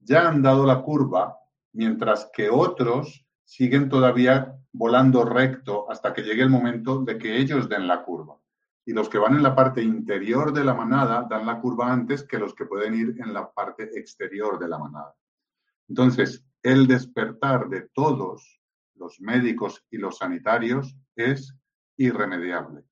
ya 0.01 0.29
han 0.29 0.43
dado 0.43 0.67
la 0.67 0.83
curva, 0.83 1.39
mientras 1.73 2.29
que 2.31 2.51
otros 2.51 3.25
siguen 3.43 3.89
todavía 3.89 4.55
volando 4.73 5.25
recto 5.25 5.91
hasta 5.91 6.13
que 6.13 6.23
llegue 6.23 6.43
el 6.43 6.51
momento 6.51 7.01
de 7.01 7.19
que 7.19 7.37
ellos 7.37 7.69
den 7.69 7.87
la 7.87 8.03
curva. 8.03 8.39
Y 8.85 8.93
los 8.93 9.09
que 9.09 9.19
van 9.19 9.37
en 9.37 9.43
la 9.43 9.55
parte 9.55 9.83
interior 9.83 10.53
de 10.53 10.65
la 10.65 10.75
manada 10.75 11.27
dan 11.29 11.47
la 11.47 11.61
curva 11.61 11.93
antes 11.93 12.25
que 12.25 12.39
los 12.39 12.55
que 12.55 12.67
pueden 12.67 12.95
ir 12.95 13.17
en 13.21 13.33
la 13.33 13.53
parte 13.53 13.85
exterior 13.99 14.59
de 14.59 14.69
la 14.69 14.79
manada. 14.79 15.15
Entonces, 15.89 16.45
el 16.63 16.87
despertar 16.87 17.69
de 17.69 17.89
todos 17.93 18.61
los 18.95 19.21
médicos 19.21 19.85
y 19.91 19.99
los 19.99 20.19
sanitarios 20.19 20.97
es 21.17 21.55
irremediable. 21.97 22.85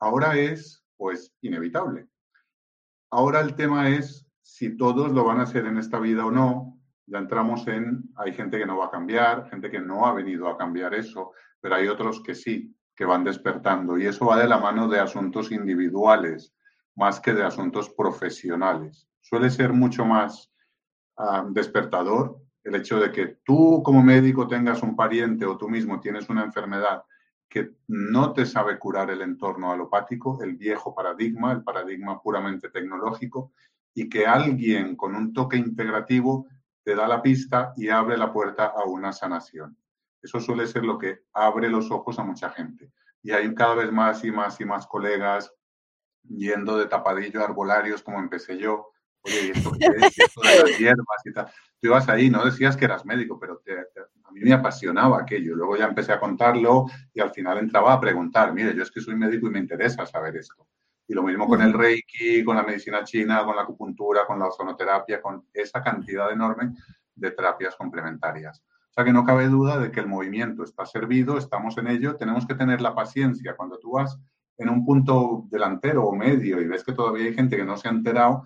Ahora 0.00 0.36
es, 0.36 0.84
pues, 0.96 1.32
inevitable. 1.40 2.08
Ahora 3.10 3.40
el 3.40 3.54
tema 3.54 3.90
es 3.90 4.26
si 4.42 4.76
todos 4.76 5.12
lo 5.12 5.24
van 5.24 5.40
a 5.40 5.44
hacer 5.44 5.66
en 5.66 5.76
esta 5.76 5.98
vida 5.98 6.24
o 6.24 6.30
no. 6.30 6.75
Ya 7.06 7.18
entramos 7.18 7.66
en, 7.68 8.04
hay 8.16 8.32
gente 8.32 8.58
que 8.58 8.66
no 8.66 8.78
va 8.78 8.86
a 8.86 8.90
cambiar, 8.90 9.48
gente 9.48 9.70
que 9.70 9.80
no 9.80 10.06
ha 10.06 10.12
venido 10.12 10.48
a 10.48 10.58
cambiar 10.58 10.94
eso, 10.94 11.32
pero 11.60 11.76
hay 11.76 11.88
otros 11.88 12.22
que 12.22 12.34
sí, 12.34 12.74
que 12.94 13.04
van 13.04 13.24
despertando. 13.24 13.96
Y 13.96 14.06
eso 14.06 14.26
va 14.26 14.38
de 14.38 14.48
la 14.48 14.58
mano 14.58 14.88
de 14.88 14.98
asuntos 14.98 15.52
individuales, 15.52 16.54
más 16.96 17.20
que 17.20 17.32
de 17.32 17.44
asuntos 17.44 17.90
profesionales. 17.90 19.08
Suele 19.20 19.50
ser 19.50 19.72
mucho 19.72 20.04
más 20.04 20.52
ah, 21.16 21.46
despertador 21.50 22.40
el 22.66 22.74
hecho 22.74 22.98
de 22.98 23.12
que 23.12 23.38
tú 23.44 23.80
como 23.84 24.02
médico 24.02 24.48
tengas 24.48 24.82
un 24.82 24.96
pariente 24.96 25.46
o 25.46 25.56
tú 25.56 25.68
mismo 25.68 26.00
tienes 26.00 26.28
una 26.28 26.42
enfermedad 26.42 27.04
que 27.48 27.76
no 27.86 28.32
te 28.32 28.44
sabe 28.44 28.76
curar 28.76 29.08
el 29.10 29.22
entorno 29.22 29.70
alopático, 29.70 30.42
el 30.42 30.56
viejo 30.56 30.92
paradigma, 30.92 31.52
el 31.52 31.62
paradigma 31.62 32.20
puramente 32.20 32.68
tecnológico, 32.70 33.52
y 33.94 34.08
que 34.08 34.26
alguien 34.26 34.96
con 34.96 35.14
un 35.14 35.32
toque 35.32 35.56
integrativo 35.56 36.48
te 36.86 36.94
da 36.94 37.08
la 37.08 37.20
pista 37.20 37.72
y 37.76 37.88
abre 37.88 38.16
la 38.16 38.32
puerta 38.32 38.66
a 38.66 38.84
una 38.84 39.12
sanación. 39.12 39.76
Eso 40.22 40.38
suele 40.38 40.68
ser 40.68 40.84
lo 40.84 40.96
que 40.96 41.24
abre 41.32 41.68
los 41.68 41.90
ojos 41.90 42.16
a 42.20 42.22
mucha 42.22 42.48
gente. 42.50 42.92
Y 43.22 43.32
hay 43.32 43.52
cada 43.56 43.74
vez 43.74 43.90
más 43.90 44.24
y 44.24 44.30
más 44.30 44.60
y 44.60 44.64
más 44.64 44.86
colegas 44.86 45.52
yendo 46.22 46.78
de 46.78 46.86
tapadillo 46.86 47.40
a 47.40 47.44
arbolarios 47.46 48.04
como 48.04 48.20
empecé 48.20 48.56
yo. 48.56 48.92
Oye, 49.22 49.46
¿y 49.46 49.50
esto 49.50 49.72
qué 49.72 49.86
es? 49.86 50.16
esto 50.16 50.40
de 50.42 50.70
las 50.70 50.78
hierbas 50.78 51.22
y 51.24 51.32
tal? 51.32 51.46
Tú 51.80 51.88
ibas 51.88 52.08
ahí, 52.08 52.30
no 52.30 52.44
decías 52.44 52.76
que 52.76 52.84
eras 52.84 53.04
médico, 53.04 53.36
pero 53.40 53.60
a 54.22 54.30
mí 54.30 54.40
me 54.42 54.52
apasionaba 54.52 55.20
aquello. 55.20 55.56
Luego 55.56 55.76
ya 55.76 55.86
empecé 55.86 56.12
a 56.12 56.20
contarlo 56.20 56.86
y 57.12 57.18
al 57.18 57.32
final 57.32 57.58
entraba 57.58 57.94
a 57.94 58.00
preguntar, 58.00 58.52
mire, 58.52 58.76
yo 58.76 58.84
es 58.84 58.92
que 58.92 59.00
soy 59.00 59.16
médico 59.16 59.48
y 59.48 59.50
me 59.50 59.58
interesa 59.58 60.06
saber 60.06 60.36
esto. 60.36 60.68
Y 61.08 61.14
lo 61.14 61.22
mismo 61.22 61.46
con 61.46 61.62
el 61.62 61.72
Reiki, 61.72 62.44
con 62.44 62.56
la 62.56 62.62
medicina 62.62 63.04
china, 63.04 63.44
con 63.44 63.56
la 63.56 63.62
acupuntura, 63.62 64.26
con 64.26 64.38
la 64.38 64.46
ozonoterapia, 64.46 65.20
con 65.22 65.46
esa 65.52 65.82
cantidad 65.82 66.30
enorme 66.32 66.74
de 67.14 67.30
terapias 67.30 67.76
complementarias. 67.76 68.62
O 68.90 68.92
sea 68.92 69.04
que 69.04 69.12
no 69.12 69.24
cabe 69.24 69.48
duda 69.48 69.78
de 69.78 69.90
que 69.90 70.00
el 70.00 70.06
movimiento 70.06 70.64
está 70.64 70.86
servido, 70.86 71.38
estamos 71.38 71.76
en 71.78 71.88
ello, 71.88 72.16
tenemos 72.16 72.46
que 72.46 72.54
tener 72.54 72.80
la 72.80 72.94
paciencia. 72.94 73.54
Cuando 73.54 73.78
tú 73.78 73.92
vas 73.92 74.18
en 74.58 74.70
un 74.70 74.84
punto 74.84 75.44
delantero 75.50 76.04
o 76.04 76.14
medio 76.14 76.60
y 76.60 76.66
ves 76.66 76.82
que 76.82 76.92
todavía 76.92 77.26
hay 77.26 77.34
gente 77.34 77.56
que 77.56 77.64
no 77.64 77.76
se 77.76 77.88
ha 77.88 77.90
enterado, 77.90 78.44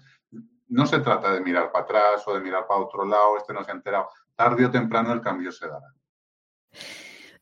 no 0.69 0.87
se 0.87 1.00
trata 1.00 1.33
de 1.33 1.40
mirar 1.40 1.73
para 1.73 1.85
atrás 1.85 2.26
o 2.26 2.35
de 2.35 2.40
mirar 2.40 2.67
para 2.67 2.81
otro 2.81 3.05
lado, 3.05 3.37
este 3.37 3.52
no 3.52 3.64
se 3.64 3.71
ha 3.71 3.75
enterado 3.75 4.09
tarde 4.35 4.67
o 4.67 4.71
temprano 4.71 5.12
el 5.12 5.21
cambio 5.21 5.52
se 5.52 5.67
dará. 5.67 5.95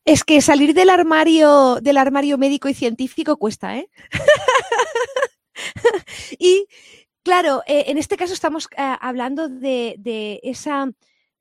Es 0.09 0.23
que 0.23 0.41
salir 0.41 0.73
del 0.73 0.89
armario, 0.89 1.77
del 1.83 1.97
armario 1.97 2.39
médico 2.39 2.67
y 2.67 2.73
científico 2.73 3.37
cuesta, 3.37 3.77
¿eh? 3.77 3.91
y 6.39 6.65
claro, 7.21 7.61
eh, 7.67 7.83
en 7.89 7.99
este 7.99 8.17
caso 8.17 8.33
estamos 8.33 8.67
eh, 8.75 8.95
hablando 9.01 9.49
de, 9.49 10.39
esa, 10.41 10.89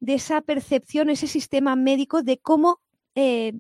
de 0.01 0.13
esa 0.13 0.43
percepción, 0.43 1.09
ese 1.09 1.29
sistema 1.29 1.77
médico 1.77 2.23
de 2.23 2.41
cómo, 2.41 2.83
eh, 3.15 3.55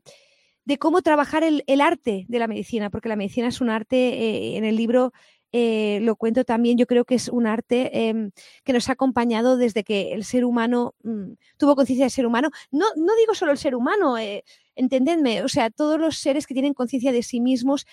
de 0.66 0.78
cómo 0.78 1.00
trabajar 1.00 1.42
el, 1.42 1.64
el, 1.68 1.80
arte 1.80 2.26
de 2.28 2.38
la 2.38 2.46
medicina, 2.46 2.90
porque 2.90 3.08
la 3.08 3.16
medicina 3.16 3.48
es 3.48 3.62
un 3.62 3.70
arte, 3.70 4.58
en 4.58 4.66
el 4.66 4.76
libro 4.76 5.14
eh, 5.52 5.98
lo 6.02 6.16
cuento 6.16 6.44
también, 6.44 6.76
yo 6.78 6.86
creo 6.86 7.04
que 7.04 7.14
es 7.14 7.28
un 7.28 7.46
arte 7.46 8.08
em, 8.08 8.30
que 8.64 8.72
nos 8.72 8.88
ha 8.88 8.92
acompañado 8.92 9.56
desde 9.56 9.84
que 9.84 10.12
el 10.12 10.24
ser 10.24 10.44
humano 10.44 10.94
mm, 11.02 11.32
tuvo 11.56 11.76
conciencia 11.76 12.04
del 12.04 12.10
ser 12.10 12.26
humano. 12.26 12.50
No, 12.70 12.86
no 12.96 13.14
digo 13.16 13.34
solo 13.34 13.52
el 13.52 13.58
ser 13.58 13.74
humano, 13.74 14.18
eh, 14.18 14.44
entendedme, 14.74 15.42
o 15.42 15.48
sea, 15.48 15.70
todos 15.70 15.98
los 15.98 16.18
seres 16.18 16.46
que 16.46 16.54
tienen 16.54 16.74
conciencia 16.74 17.12
de 17.12 17.22
sí 17.22 17.40
mismos, 17.40 17.86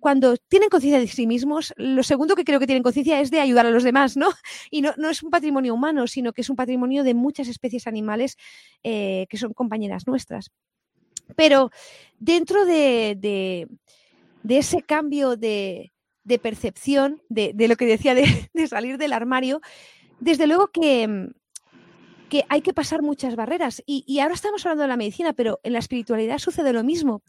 cuando 0.00 0.36
tienen 0.36 0.68
conciencia 0.68 1.00
de 1.00 1.08
sí 1.08 1.26
mismos, 1.26 1.72
lo 1.76 2.02
segundo 2.02 2.36
que 2.36 2.44
creo 2.44 2.60
que 2.60 2.66
tienen 2.66 2.82
conciencia 2.82 3.20
es 3.20 3.30
de 3.30 3.40
ayudar 3.40 3.66
a 3.66 3.70
los 3.70 3.82
demás, 3.82 4.16
¿no? 4.16 4.28
Y 4.70 4.82
no, 4.82 4.94
no, 4.96 5.10
es 5.10 5.22
un 5.22 5.30
patrimonio 5.30 5.74
humano, 5.74 6.06
sino 6.06 6.32
que 6.32 6.42
es 6.42 6.50
un 6.50 6.56
patrimonio 6.56 7.04
de 7.04 7.14
muchas 7.14 7.48
especies 7.48 7.86
animales 7.86 8.36
eh, 8.82 9.26
que 9.28 9.36
son 9.36 9.52
compañeras 9.52 10.06
nuestras. 10.06 10.50
Pero 11.34 11.70
dentro 12.18 12.64
de, 12.64 13.68
ese 14.48 14.82
cambio 14.82 15.36
de, 15.36 15.92
percepción, 16.42 17.22
de, 17.28 17.54
lo 17.68 17.76
que 17.76 17.86
decía 17.86 18.14
de, 18.54 18.66
salir 18.66 18.98
del 18.98 19.12
armario, 19.12 19.60
desde 20.20 20.46
luego 20.46 20.68
que, 20.68 21.28
que 22.28 22.44
hay 22.48 22.60
que 22.60 22.74
pasar 22.74 23.02
muchas 23.02 23.36
barreras. 23.36 23.82
Y, 23.86 24.18
ahora 24.20 24.34
estamos 24.34 24.64
hablando 24.64 24.82
de 24.82 24.88
la 24.88 24.96
medicina, 24.96 25.32
pero 25.32 25.60
en 25.62 25.72
la 25.72 25.78
espiritualidad 25.78 26.38
sucede 26.38 26.72
lo 26.72 26.84
mismo. 26.84 27.22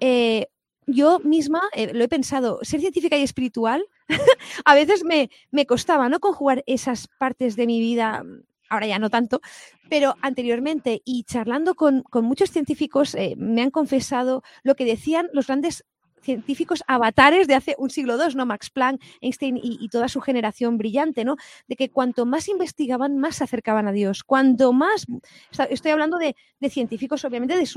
Eh, 0.00 0.48
yo 0.86 1.20
misma 1.20 1.62
eh, 1.74 1.92
lo 1.94 2.02
he 2.02 2.08
pensado, 2.08 2.58
ser 2.62 2.80
científica 2.80 3.16
y 3.16 3.22
espiritual 3.22 3.86
a 4.64 4.74
veces 4.74 5.04
me, 5.04 5.30
me, 5.52 5.64
costaba 5.64 6.08
no 6.08 6.18
conjugar 6.18 6.64
esas 6.66 7.06
partes 7.18 7.54
de 7.54 7.66
mi 7.66 7.78
vida, 7.78 8.24
ahora 8.68 8.86
ya 8.86 8.98
no 8.98 9.10
tanto, 9.10 9.40
pero 9.88 10.16
anteriormente 10.22 11.02
y 11.04 11.24
charlando 11.24 11.74
con, 11.74 12.04
muchos 12.22 12.50
científicos 12.50 13.14
eh, 13.14 13.34
me 13.36 13.62
han 13.62 13.70
confesado 13.70 14.42
lo 14.62 14.74
que 14.74 14.86
decían 14.86 15.28
los 15.34 15.46
grandes 15.46 15.84
científicos 16.22 16.82
avatares 16.86 17.46
de 17.46 17.54
hace 17.54 17.74
un 17.78 17.90
siglo 17.90 18.16
II, 18.16 18.34
¿no? 18.34 18.46
Max 18.46 18.70
Planck, 18.70 19.02
Einstein 19.20 19.58
y, 19.62 19.88
toda 19.88 20.08
su 20.08 20.20
generación 20.20 20.78
brillante, 20.78 21.24
¿no? 21.24 21.36
De 21.68 21.76
que 21.76 21.90
cuanto 21.90 22.24
más 22.24 22.48
investigaban, 22.48 23.18
más 23.18 23.36
se 23.36 23.44
acercaban 23.44 23.86
a 23.88 23.92
Dios. 23.92 24.24
Cuanto 24.24 24.72
más, 24.72 25.06
estoy 25.68 25.90
hablando 25.90 26.18
de, 26.18 26.34
científicos, 26.70 27.24
obviamente, 27.24 27.56
de 27.56 27.68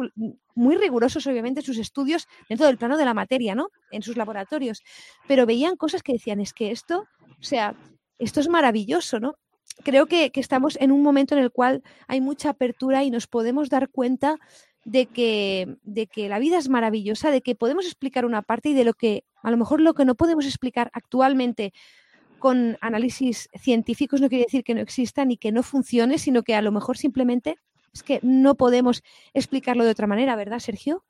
muy 0.54 0.78
rigurosos, 0.78 1.26
obviamente, 1.28 1.62
sus 1.62 1.78
estudios 1.78 2.28
dentro 2.48 2.68
del 2.68 2.78
plano 2.78 2.98
de 2.98 3.06
la 3.06 3.14
materia, 3.14 3.56
¿no? 3.56 3.70
En 3.92 4.04
sus 4.04 4.16
laboratorios. 4.16 4.84
Pero 5.28 5.46
veían 5.46 5.76
cosas 5.76 6.04
que 6.04 6.14
decían, 6.14 6.40
es 6.40 6.54
que 6.54 6.72
esto, 6.72 7.08
o 7.40 7.44
sea, 7.44 7.76
esto 8.20 8.40
es 8.40 8.48
maravilloso, 8.48 9.20
¿no? 9.20 9.36
Creo 9.84 10.06
que 10.06 10.32
estamos 10.36 10.78
en 10.80 10.92
un 10.92 11.02
momento 11.02 11.36
en 11.36 11.42
el 11.42 11.52
cual 11.52 11.84
hay 12.08 12.22
mucha 12.22 12.50
apertura 12.52 13.04
y 13.04 13.12
nos 13.12 13.28
podemos 13.28 13.70
dar 13.70 13.90
cuenta 13.90 14.38
de 14.86 15.08
que, 15.08 15.78
de 15.84 16.08
que 16.08 16.30
la 16.30 16.40
vida 16.40 16.58
es 16.58 16.70
maravillosa, 16.70 17.32
de 17.32 17.42
que 17.42 17.56
podemos 17.56 17.86
explicar 17.86 18.26
una 18.26 18.44
parte 18.44 18.70
y 18.70 18.74
de 18.74 18.86
lo 18.86 18.94
que 18.94 19.26
a 19.44 19.52
lo 19.52 19.58
mejor 19.58 19.82
lo 19.82 19.94
que 19.94 20.06
no 20.06 20.16
podemos 20.16 20.46
explicar 20.46 20.90
actualmente 20.94 21.74
con 22.40 22.78
análisis 22.82 23.50
científicos 23.60 24.22
no 24.22 24.30
quiere 24.30 24.46
decir 24.46 24.64
que 24.64 24.76
no 24.76 24.82
exista 24.82 25.26
ni 25.26 25.38
que 25.38 25.52
no 25.52 25.64
funcione, 25.64 26.20
sino 26.20 26.44
que 26.44 26.56
a 26.56 26.62
lo 26.62 26.72
mejor 26.72 26.98
simplemente 26.98 27.58
es 27.94 28.04
que 28.04 28.20
no 28.22 28.56
podemos 28.56 29.04
explicarlo 29.34 29.84
de 29.84 29.92
otra 29.92 30.08
manera, 30.08 30.36
¿verdad, 30.36 30.60
Sergio? 30.60 31.04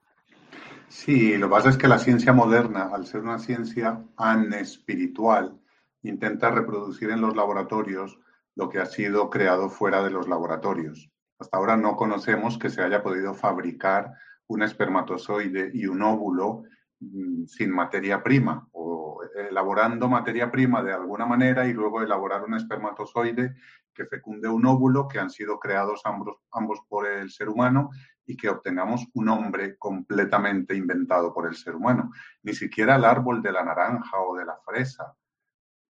Sí, 0.87 1.35
lo 1.37 1.47
que 1.47 1.51
pasa 1.51 1.69
es 1.69 1.77
que 1.77 1.87
la 1.87 1.99
ciencia 1.99 2.31
moderna, 2.31 2.91
al 2.93 3.05
ser 3.05 3.21
una 3.21 3.39
ciencia 3.39 4.03
anespiritual, 4.15 5.59
intenta 6.03 6.51
reproducir 6.51 7.09
en 7.09 7.21
los 7.21 7.35
laboratorios 7.35 8.19
lo 8.55 8.69
que 8.69 8.79
ha 8.79 8.85
sido 8.85 9.29
creado 9.29 9.69
fuera 9.69 10.03
de 10.03 10.11
los 10.11 10.27
laboratorios. 10.27 11.09
Hasta 11.39 11.57
ahora 11.57 11.77
no 11.77 11.95
conocemos 11.95 12.57
que 12.57 12.69
se 12.69 12.81
haya 12.81 13.03
podido 13.03 13.33
fabricar 13.33 14.13
un 14.47 14.63
espermatozoide 14.63 15.71
y 15.73 15.87
un 15.87 16.01
óvulo 16.01 16.63
mm, 16.99 17.45
sin 17.45 17.71
materia 17.71 18.23
prima 18.23 18.67
o 18.71 19.19
elaborando 19.49 20.07
materia 20.07 20.49
prima 20.51 20.81
de 20.83 20.93
alguna 20.93 21.25
manera 21.25 21.67
y 21.67 21.73
luego 21.73 22.01
elaborar 22.01 22.43
un 22.43 22.53
espermatozoide 22.55 23.55
que 23.93 24.05
fecunde 24.05 24.47
un 24.47 24.65
óvulo 24.65 25.07
que 25.07 25.19
han 25.19 25.29
sido 25.29 25.59
creados 25.59 26.01
ambos, 26.05 26.37
ambos 26.51 26.79
por 26.87 27.07
el 27.07 27.31
ser 27.31 27.49
humano 27.49 27.89
y 28.25 28.35
que 28.35 28.49
obtengamos 28.49 29.05
un 29.13 29.29
hombre 29.29 29.77
completamente 29.77 30.75
inventado 30.75 31.33
por 31.33 31.47
el 31.47 31.55
ser 31.55 31.75
humano. 31.75 32.11
Ni 32.43 32.53
siquiera 32.53 32.95
el 32.95 33.05
árbol 33.05 33.41
de 33.41 33.51
la 33.51 33.63
naranja 33.63 34.19
o 34.19 34.35
de 34.35 34.45
la 34.45 34.57
fresa. 34.65 35.15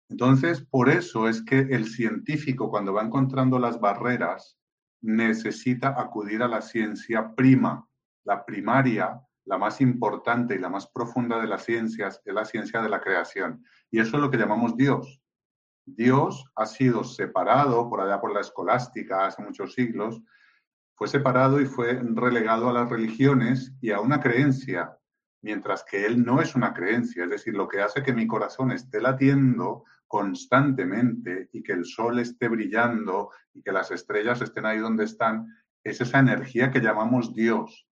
Entonces, 0.08 0.60
por 0.60 0.88
eso 0.88 1.28
es 1.28 1.42
que 1.42 1.58
el 1.58 1.86
científico, 1.86 2.70
cuando 2.70 2.92
va 2.92 3.02
encontrando 3.02 3.58
las 3.58 3.80
barreras, 3.80 4.55
necesita 5.00 6.00
acudir 6.00 6.42
a 6.42 6.48
la 6.48 6.62
ciencia 6.62 7.34
prima, 7.34 7.88
la 8.24 8.44
primaria, 8.44 9.20
la 9.44 9.58
más 9.58 9.80
importante 9.80 10.54
y 10.54 10.58
la 10.58 10.68
más 10.68 10.88
profunda 10.88 11.40
de 11.40 11.46
las 11.46 11.64
ciencias 11.64 12.20
es 12.24 12.34
la 12.34 12.44
ciencia 12.44 12.82
de 12.82 12.88
la 12.88 13.00
creación. 13.00 13.64
Y 13.90 14.00
eso 14.00 14.16
es 14.16 14.22
lo 14.22 14.30
que 14.30 14.38
llamamos 14.38 14.76
Dios. 14.76 15.22
Dios 15.84 16.44
ha 16.56 16.66
sido 16.66 17.04
separado 17.04 17.88
por 17.88 18.00
allá 18.00 18.20
por 18.20 18.34
la 18.34 18.40
escolástica 18.40 19.26
hace 19.26 19.42
muchos 19.42 19.74
siglos, 19.74 20.20
fue 20.96 21.06
separado 21.06 21.60
y 21.60 21.66
fue 21.66 22.00
relegado 22.02 22.68
a 22.68 22.72
las 22.72 22.88
religiones 22.88 23.72
y 23.80 23.92
a 23.92 24.00
una 24.00 24.20
creencia, 24.20 24.98
mientras 25.42 25.84
que 25.84 26.06
Él 26.06 26.24
no 26.24 26.40
es 26.40 26.56
una 26.56 26.74
creencia. 26.74 27.24
Es 27.24 27.30
decir, 27.30 27.54
lo 27.54 27.68
que 27.68 27.82
hace 27.82 28.02
que 28.02 28.14
mi 28.14 28.26
corazón 28.26 28.72
esté 28.72 29.00
latiendo 29.00 29.84
constantemente 30.06 31.48
y 31.52 31.62
que 31.62 31.72
el 31.72 31.84
sol 31.84 32.18
esté 32.18 32.48
brillando 32.48 33.30
y 33.52 33.62
que 33.62 33.72
las 33.72 33.90
estrellas 33.90 34.40
estén 34.40 34.66
ahí 34.66 34.78
donde 34.78 35.04
están, 35.04 35.46
es 35.82 36.00
esa 36.00 36.18
energía 36.18 36.70
que 36.70 36.80
llamamos 36.80 37.34
Dios. 37.34 37.86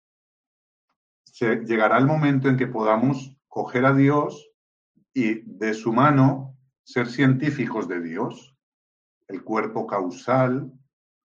Se, 1.24 1.64
llegará 1.64 1.98
el 1.98 2.06
momento 2.06 2.48
en 2.48 2.56
que 2.56 2.66
podamos 2.66 3.36
coger 3.48 3.86
a 3.86 3.94
Dios 3.94 4.50
y 5.12 5.42
de 5.42 5.74
su 5.74 5.92
mano 5.92 6.56
ser 6.84 7.08
científicos 7.08 7.88
de 7.88 8.00
Dios, 8.00 8.56
el 9.28 9.42
cuerpo 9.42 9.86
causal, 9.86 10.72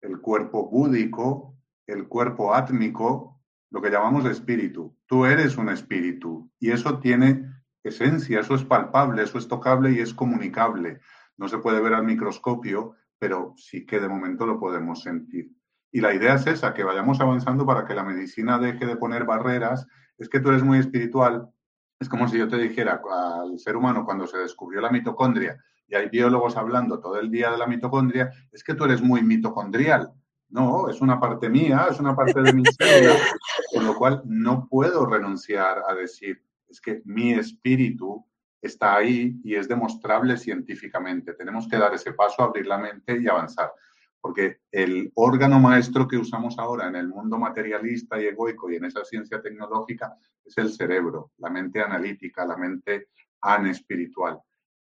el 0.01 0.21
cuerpo 0.21 0.69
búdico, 0.69 1.57
el 1.87 2.07
cuerpo 2.07 2.53
átmico, 2.53 3.41
lo 3.69 3.81
que 3.81 3.89
llamamos 3.89 4.25
espíritu. 4.25 4.95
Tú 5.05 5.25
eres 5.25 5.57
un 5.57 5.69
espíritu 5.69 6.51
y 6.59 6.71
eso 6.71 6.99
tiene 6.99 7.50
esencia, 7.83 8.39
eso 8.39 8.55
es 8.55 8.63
palpable, 8.63 9.23
eso 9.23 9.37
es 9.37 9.47
tocable 9.47 9.91
y 9.91 9.99
es 9.99 10.13
comunicable. 10.13 10.99
No 11.37 11.47
se 11.47 11.57
puede 11.57 11.81
ver 11.81 11.93
al 11.93 12.03
microscopio, 12.03 12.95
pero 13.17 13.53
sí 13.57 13.85
que 13.85 13.99
de 13.99 14.09
momento 14.09 14.45
lo 14.45 14.59
podemos 14.59 15.01
sentir. 15.01 15.49
Y 15.91 15.99
la 16.01 16.13
idea 16.13 16.35
es 16.35 16.47
esa, 16.47 16.73
que 16.73 16.83
vayamos 16.83 17.19
avanzando 17.19 17.65
para 17.65 17.85
que 17.85 17.93
la 17.93 18.03
medicina 18.03 18.57
deje 18.57 18.85
de 18.85 18.95
poner 18.95 19.25
barreras. 19.25 19.85
Es 20.17 20.29
que 20.29 20.39
tú 20.39 20.49
eres 20.49 20.63
muy 20.63 20.79
espiritual. 20.79 21.49
Es 21.99 22.07
como 22.07 22.27
si 22.27 22.37
yo 22.37 22.47
te 22.47 22.57
dijera 22.57 23.01
al 23.09 23.59
ser 23.59 23.75
humano 23.75 24.05
cuando 24.05 24.25
se 24.25 24.37
descubrió 24.37 24.81
la 24.81 24.89
mitocondria 24.89 25.57
y 25.91 25.95
hay 25.95 26.09
biólogos 26.09 26.55
hablando 26.55 26.99
todo 26.99 27.19
el 27.19 27.29
día 27.29 27.51
de 27.51 27.57
la 27.57 27.67
mitocondria, 27.67 28.31
es 28.51 28.63
que 28.63 28.73
tú 28.73 28.85
eres 28.85 29.01
muy 29.01 29.21
mitocondrial. 29.21 30.11
No, 30.49 30.89
es 30.89 31.01
una 31.01 31.19
parte 31.19 31.49
mía, 31.49 31.87
es 31.91 31.99
una 31.99 32.15
parte 32.15 32.41
de 32.41 32.53
mi 32.53 32.63
célula, 32.65 33.15
con 33.73 33.85
lo 33.85 33.95
cual 33.95 34.21
no 34.25 34.67
puedo 34.69 35.05
renunciar 35.05 35.83
a 35.87 35.93
decir, 35.93 36.41
es 36.71 36.79
que 36.79 37.01
mi 37.03 37.33
espíritu 37.33 38.25
está 38.61 38.95
ahí 38.95 39.39
y 39.43 39.55
es 39.55 39.67
demostrable 39.67 40.37
científicamente. 40.37 41.33
Tenemos 41.33 41.67
que 41.67 41.77
dar 41.77 41.93
ese 41.93 42.13
paso, 42.13 42.43
abrir 42.43 42.65
la 42.65 42.77
mente 42.77 43.19
y 43.19 43.27
avanzar. 43.27 43.71
Porque 44.21 44.59
el 44.71 45.11
órgano 45.15 45.59
maestro 45.59 46.07
que 46.07 46.17
usamos 46.17 46.57
ahora 46.59 46.87
en 46.87 46.95
el 46.95 47.07
mundo 47.07 47.37
materialista 47.37 48.21
y 48.21 48.27
egoico 48.27 48.71
y 48.71 48.75
en 48.75 48.85
esa 48.85 49.03
ciencia 49.03 49.41
tecnológica 49.41 50.15
es 50.45 50.57
el 50.57 50.71
cerebro, 50.71 51.31
la 51.37 51.49
mente 51.49 51.81
analítica, 51.81 52.45
la 52.45 52.55
mente 52.55 53.09
anespiritual. 53.41 54.39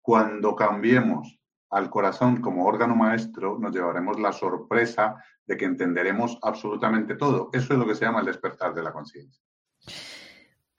Cuando 0.01 0.55
cambiemos 0.55 1.39
al 1.69 1.89
corazón 1.91 2.41
como 2.41 2.65
órgano 2.65 2.95
maestro, 2.95 3.59
nos 3.59 3.71
llevaremos 3.71 4.19
la 4.19 4.33
sorpresa 4.33 5.23
de 5.45 5.55
que 5.55 5.65
entenderemos 5.65 6.39
absolutamente 6.41 7.15
todo. 7.15 7.51
Eso 7.53 7.73
es 7.73 7.79
lo 7.79 7.85
que 7.85 7.93
se 7.93 8.05
llama 8.05 8.21
el 8.21 8.25
despertar 8.25 8.73
de 8.73 8.81
la 8.81 8.91
conciencia 8.91 9.43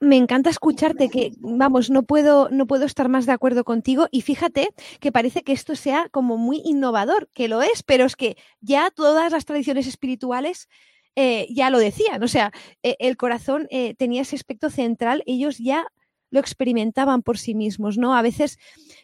me 0.01 0.17
encanta 0.17 0.49
escucharte 0.49 1.09
que, 1.09 1.31
vamos, 1.37 1.91
no 1.91 2.03
puedo, 2.03 2.49
no 2.49 2.65
puedo 2.65 2.85
estar 2.85 3.07
más 3.07 3.27
de 3.27 3.33
acuerdo 3.33 3.63
contigo 3.63 4.07
y 4.09 4.21
fíjate 4.21 4.69
que 4.99 5.11
parece 5.11 5.43
que 5.43 5.53
esto 5.53 5.75
sea 5.75 6.09
como 6.09 6.37
muy 6.37 6.59
innovador, 6.65 7.29
que 7.33 7.47
lo 7.47 7.61
es, 7.61 7.83
pero 7.83 8.05
es 8.05 8.15
que 8.15 8.35
ya 8.61 8.89
todas 8.89 9.31
las 9.31 9.45
tradiciones 9.45 9.85
espirituales 9.85 10.67
eh, 11.15 11.45
ya 11.53 11.69
lo 11.69 11.77
decían, 11.77 12.23
o 12.23 12.27
sea, 12.27 12.51
e, 12.81 12.95
el 12.99 13.15
corazón 13.15 13.67
eh, 13.69 13.93
tenía 13.93 14.23
ese 14.23 14.35
aspecto 14.35 14.71
central, 14.71 15.21
ellos 15.27 15.59
ya 15.59 15.85
lo 16.31 16.39
experimentaban 16.39 17.21
por 17.21 17.37
sí 17.37 17.53
mismos, 17.53 17.99
¿no? 17.99 18.15
A 18.15 18.23
veces 18.23 18.57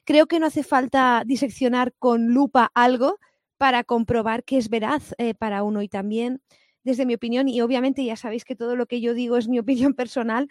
creo 0.03 0.25
que 0.25 0.39
no 0.39 0.47
hace 0.47 0.63
falta 0.63 1.23
diseccionar 1.27 1.93
con 1.99 2.33
lupa 2.33 2.71
algo 2.73 3.19
para 3.57 3.83
comprobar 3.83 4.43
que 4.43 4.57
es 4.57 4.69
veraz 4.69 5.13
eh, 5.19 5.35
para 5.35 5.61
uno 5.61 5.83
y 5.83 5.89
también 5.89 6.41
desde 6.83 7.05
mi 7.05 7.13
opinión, 7.13 7.49
y 7.49 7.61
obviamente 7.61 8.03
ya 8.03 8.15
sabéis 8.15 8.45
que 8.45 8.55
todo 8.55 8.75
lo 8.77 8.85
que 8.87 9.01
yo 9.01 9.13
digo 9.13 9.37
es 9.37 9.47
mi 9.47 9.59
opinión 9.59 9.93
personal, 9.95 10.47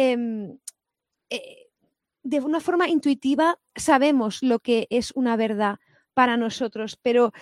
Em, 0.00 0.56
eh, 1.28 1.66
de 2.22 2.38
una 2.38 2.60
forma 2.60 2.88
intuitiva 2.88 3.58
sabemos 3.74 4.44
lo 4.44 4.60
que 4.60 4.86
es 4.90 5.10
una 5.16 5.34
verdad 5.34 5.80
para 6.14 6.36
nosotros, 6.36 6.96
pero 7.02 7.32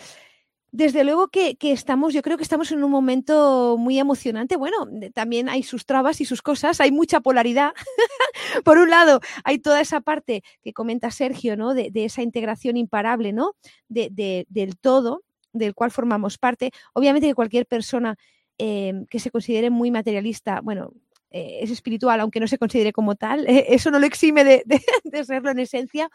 desde 0.73 1.05
luego 1.05 1.29
que, 1.29 1.59
estamos, 1.61 2.15
yo 2.15 2.23
creo 2.23 2.39
que 2.39 2.43
estamos 2.43 2.73
en 2.73 2.83
un 2.83 2.91
momento 2.91 3.77
muy 3.79 3.99
emocionante. 3.99 4.57
Bueno, 4.57 4.89
también 5.13 5.51
hay 5.51 5.65
sus 5.65 5.85
trabas 5.85 6.23
y 6.23 6.25
sus 6.25 6.41
cosas, 6.41 6.81
hay 6.81 6.93
mucha 6.93 7.21
polaridad. 7.21 7.75
Por 8.65 8.79
un 8.79 8.89
lado, 8.89 9.21
hay 9.45 9.59
toda 9.59 9.83
esa 9.83 10.01
parte 10.01 10.43
que 10.63 10.73
comenta 10.73 11.11
Sergio, 11.11 11.59
¿no? 11.59 11.75
De, 11.75 11.91
esa 11.95 12.23
integración 12.23 12.79
imparable, 12.79 13.35
¿no? 13.35 13.53
De, 13.89 14.47
del 14.49 14.79
todo, 14.79 15.25
del 15.53 15.75
cual 15.75 15.91
formamos 15.91 16.39
parte. 16.39 16.71
Obviamente 16.95 17.29
que 17.29 17.35
cualquier 17.35 17.67
persona 17.67 18.17
em, 18.57 19.05
que 19.11 19.19
se 19.19 19.31
considere 19.31 19.69
muy 19.69 19.91
materialista, 19.91 20.63
bueno, 20.63 20.95
eh, 21.31 21.59
es 21.63 21.71
espiritual, 21.71 22.21
aunque 22.21 22.41
no 22.41 22.47
se 22.47 22.59
considere 22.59 22.93
como 22.93 23.15
tal. 23.15 23.47
Eh, 23.57 23.67
eso 23.75 23.91
no 23.91 23.99
lo 23.99 24.07
exime 24.07 24.45
de, 24.65 25.25
serlo 25.25 25.51
en 25.51 25.59
esencia, 25.61 26.11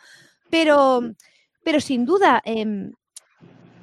pero, 0.49 1.01
pero 1.63 1.79
sin 1.79 2.05
duda, 2.05 2.41
em, 2.45 2.91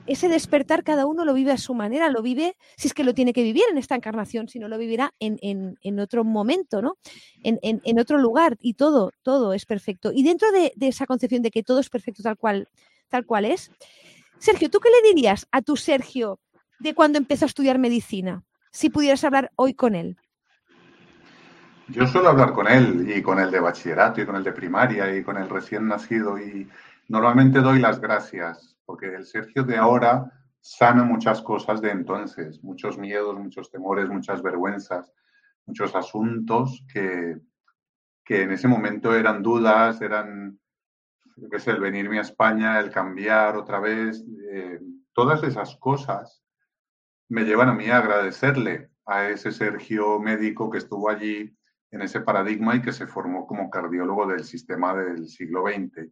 ese 0.08 0.28
despertar 0.28 0.84
cada 0.84 1.06
uno 1.06 1.24
lo 1.24 1.34
vive 1.34 1.52
a 1.52 1.58
su 1.58 1.74
manera, 1.74 2.10
lo 2.10 2.22
vive, 2.22 2.56
si 2.76 2.88
es 2.88 2.94
que 2.94 3.04
lo 3.04 3.14
tiene 3.14 3.32
que 3.32 3.42
vivir 3.42 3.64
en 3.70 3.78
esta 3.78 3.94
encarnación, 3.94 4.48
si 4.48 4.58
no 4.58 4.68
lo 4.68 4.78
vivirá 4.78 5.12
en, 5.20 6.00
otro 6.00 6.24
momento, 6.24 6.80
¿no? 6.80 6.96
En, 7.42 7.98
otro 7.98 8.18
lugar 8.18 8.56
y 8.60 8.74
todo, 8.74 9.12
todo 9.22 9.52
es 9.52 9.66
perfecto. 9.66 10.10
Y 10.12 10.22
dentro 10.22 10.50
de, 10.50 10.72
esa 10.80 11.06
concepción 11.06 11.42
de 11.42 11.50
que 11.50 11.62
todo 11.62 11.78
es 11.78 11.90
perfecto 11.90 12.22
tal 12.22 12.38
cual, 12.38 12.68
tal 13.08 13.26
cual 13.26 13.44
es, 13.44 13.70
Sergio, 14.38 14.70
¿tú 14.70 14.80
qué 14.80 14.88
le 14.88 15.08
dirías 15.08 15.46
a 15.52 15.60
tu 15.60 15.76
Sergio 15.76 16.40
de 16.78 16.94
cuando 16.94 17.18
empezó 17.18 17.44
a 17.44 17.48
estudiar 17.48 17.78
medicina? 17.78 18.44
Si 18.70 18.88
pudieras 18.88 19.24
hablar 19.24 19.50
hoy 19.56 19.74
con 19.74 19.94
él. 19.94 20.16
Yo 21.90 22.06
suelo 22.06 22.28
hablar 22.28 22.52
con 22.52 22.68
él 22.68 23.10
y 23.16 23.22
con 23.22 23.38
el 23.38 23.50
de 23.50 23.60
bachillerato 23.60 24.20
y 24.20 24.26
con 24.26 24.36
el 24.36 24.44
de 24.44 24.52
primaria 24.52 25.16
y 25.16 25.22
con 25.22 25.38
el 25.38 25.48
recién 25.48 25.88
nacido 25.88 26.38
y 26.38 26.68
normalmente 27.08 27.60
doy 27.60 27.78
las 27.78 27.98
gracias 27.98 28.76
porque 28.84 29.06
el 29.14 29.24
Sergio 29.24 29.62
de 29.64 29.78
ahora 29.78 30.30
sana 30.60 31.02
muchas 31.02 31.40
cosas 31.40 31.80
de 31.80 31.90
entonces, 31.90 32.62
muchos 32.62 32.98
miedos, 32.98 33.38
muchos 33.38 33.70
temores, 33.70 34.10
muchas 34.10 34.42
vergüenzas, 34.42 35.10
muchos 35.64 35.94
asuntos 35.94 36.84
que, 36.92 37.40
que 38.22 38.42
en 38.42 38.52
ese 38.52 38.68
momento 38.68 39.14
eran 39.14 39.42
dudas, 39.42 40.02
eran, 40.02 40.60
yo 41.36 41.72
el 41.72 41.80
venirme 41.80 42.18
a 42.18 42.22
España, 42.22 42.78
el 42.80 42.90
cambiar 42.90 43.56
otra 43.56 43.80
vez, 43.80 44.22
eh, 44.52 44.78
todas 45.14 45.42
esas 45.42 45.74
cosas 45.76 46.42
me 47.30 47.44
llevan 47.44 47.70
a 47.70 47.74
mí 47.74 47.88
a 47.88 47.96
agradecerle 47.96 48.90
a 49.06 49.30
ese 49.30 49.52
Sergio 49.52 50.18
médico 50.18 50.68
que 50.68 50.78
estuvo 50.78 51.08
allí 51.08 51.57
en 51.90 52.02
ese 52.02 52.20
paradigma 52.20 52.76
y 52.76 52.82
que 52.82 52.92
se 52.92 53.06
formó 53.06 53.46
como 53.46 53.70
cardiólogo 53.70 54.26
del 54.26 54.44
sistema 54.44 54.94
del 54.94 55.26
siglo 55.26 55.64
XX, 55.66 56.10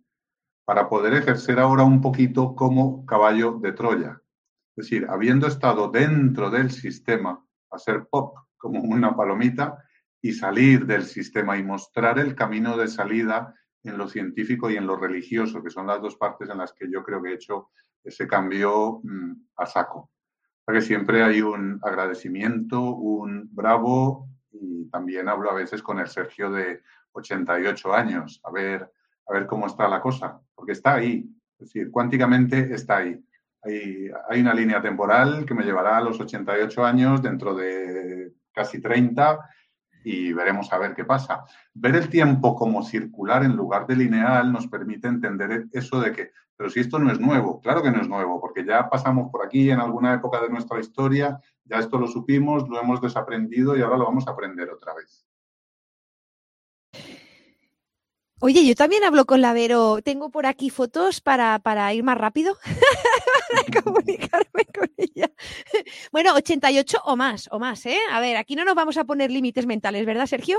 para 0.64 0.88
poder 0.88 1.14
ejercer 1.14 1.58
ahora 1.58 1.84
un 1.84 2.00
poquito 2.00 2.54
como 2.54 3.04
caballo 3.06 3.58
de 3.60 3.72
Troya. 3.72 4.20
Es 4.76 4.88
decir, 4.88 5.06
habiendo 5.08 5.46
estado 5.46 5.88
dentro 5.88 6.50
del 6.50 6.70
sistema, 6.70 7.42
hacer 7.70 8.06
pop 8.10 8.36
como 8.56 8.80
una 8.80 9.14
palomita 9.14 9.82
y 10.20 10.32
salir 10.32 10.86
del 10.86 11.04
sistema 11.04 11.56
y 11.56 11.62
mostrar 11.62 12.18
el 12.18 12.34
camino 12.34 12.76
de 12.76 12.88
salida 12.88 13.54
en 13.84 13.96
lo 13.96 14.08
científico 14.08 14.68
y 14.70 14.76
en 14.76 14.86
lo 14.86 14.96
religioso, 14.96 15.62
que 15.62 15.70
son 15.70 15.86
las 15.86 16.02
dos 16.02 16.16
partes 16.16 16.50
en 16.50 16.58
las 16.58 16.72
que 16.72 16.90
yo 16.90 17.02
creo 17.02 17.22
que 17.22 17.30
he 17.30 17.34
hecho 17.34 17.70
ese 18.02 18.26
cambio 18.26 19.00
mm, 19.02 19.32
a 19.56 19.66
saco. 19.66 20.10
Porque 20.64 20.80
siempre 20.80 21.22
hay 21.22 21.42
un 21.42 21.78
agradecimiento, 21.82 22.80
un 22.80 23.48
bravo 23.52 24.28
y 24.60 24.88
también 24.90 25.28
hablo 25.28 25.50
a 25.50 25.54
veces 25.54 25.82
con 25.82 25.98
el 25.98 26.08
Sergio 26.08 26.50
de 26.50 26.82
88 27.12 27.94
años, 27.94 28.40
a 28.44 28.50
ver, 28.50 28.90
a 29.26 29.32
ver 29.32 29.46
cómo 29.46 29.66
está 29.66 29.88
la 29.88 30.00
cosa, 30.00 30.40
porque 30.54 30.72
está 30.72 30.94
ahí, 30.94 31.28
es 31.58 31.66
decir, 31.66 31.90
cuánticamente 31.90 32.74
está 32.74 32.98
ahí. 32.98 33.22
Hay, 33.62 34.10
hay 34.28 34.40
una 34.40 34.54
línea 34.54 34.80
temporal 34.80 35.44
que 35.44 35.54
me 35.54 35.64
llevará 35.64 35.96
a 35.96 36.02
los 36.02 36.20
88 36.20 36.84
años 36.84 37.22
dentro 37.22 37.54
de 37.54 38.32
casi 38.52 38.80
30 38.80 39.38
y 40.04 40.32
veremos 40.32 40.72
a 40.72 40.78
ver 40.78 40.94
qué 40.94 41.04
pasa. 41.04 41.44
Ver 41.74 41.96
el 41.96 42.08
tiempo 42.08 42.54
como 42.54 42.84
circular 42.84 43.42
en 43.42 43.56
lugar 43.56 43.86
de 43.86 43.96
lineal 43.96 44.52
nos 44.52 44.68
permite 44.68 45.08
entender 45.08 45.66
eso 45.72 46.00
de 46.00 46.12
que, 46.12 46.30
pero 46.56 46.70
si 46.70 46.80
esto 46.80 46.98
no 46.98 47.10
es 47.12 47.20
nuevo, 47.20 47.60
claro 47.60 47.82
que 47.82 47.90
no 47.90 48.00
es 48.00 48.08
nuevo, 48.08 48.40
porque 48.40 48.64
ya 48.64 48.88
pasamos 48.88 49.30
por 49.30 49.44
aquí 49.44 49.70
en 49.70 49.80
alguna 49.80 50.14
época 50.14 50.40
de 50.40 50.48
nuestra 50.48 50.80
historia, 50.80 51.40
ya 51.64 51.78
esto 51.78 51.98
lo 51.98 52.06
supimos, 52.06 52.68
lo 52.68 52.80
hemos 52.80 53.00
desaprendido 53.00 53.76
y 53.76 53.82
ahora 53.82 53.98
lo 53.98 54.04
vamos 54.04 54.26
a 54.26 54.30
aprender 54.30 54.70
otra 54.70 54.94
vez. 54.94 55.26
Oye, 58.38 58.66
yo 58.66 58.74
también 58.74 59.02
hablo 59.02 59.24
con 59.24 59.40
la 59.40 59.54
Vero. 59.54 60.02
Tengo 60.02 60.30
por 60.30 60.44
aquí 60.44 60.68
fotos 60.68 61.22
para, 61.22 61.58
para 61.58 61.92
ir 61.94 62.04
más 62.04 62.18
rápido, 62.18 62.58
para 63.50 63.82
comunicarme 63.82 64.66
con 64.66 64.90
ella. 64.98 65.30
Bueno, 66.12 66.34
88 66.34 66.98
o 67.04 67.16
más, 67.16 67.48
o 67.50 67.58
más, 67.58 67.84
¿eh? 67.86 67.98
A 68.10 68.20
ver, 68.20 68.36
aquí 68.36 68.56
no 68.56 68.64
nos 68.64 68.74
vamos 68.74 68.96
a 68.96 69.04
poner 69.04 69.30
límites 69.30 69.66
mentales, 69.66 70.04
¿verdad, 70.06 70.26
Sergio? 70.26 70.58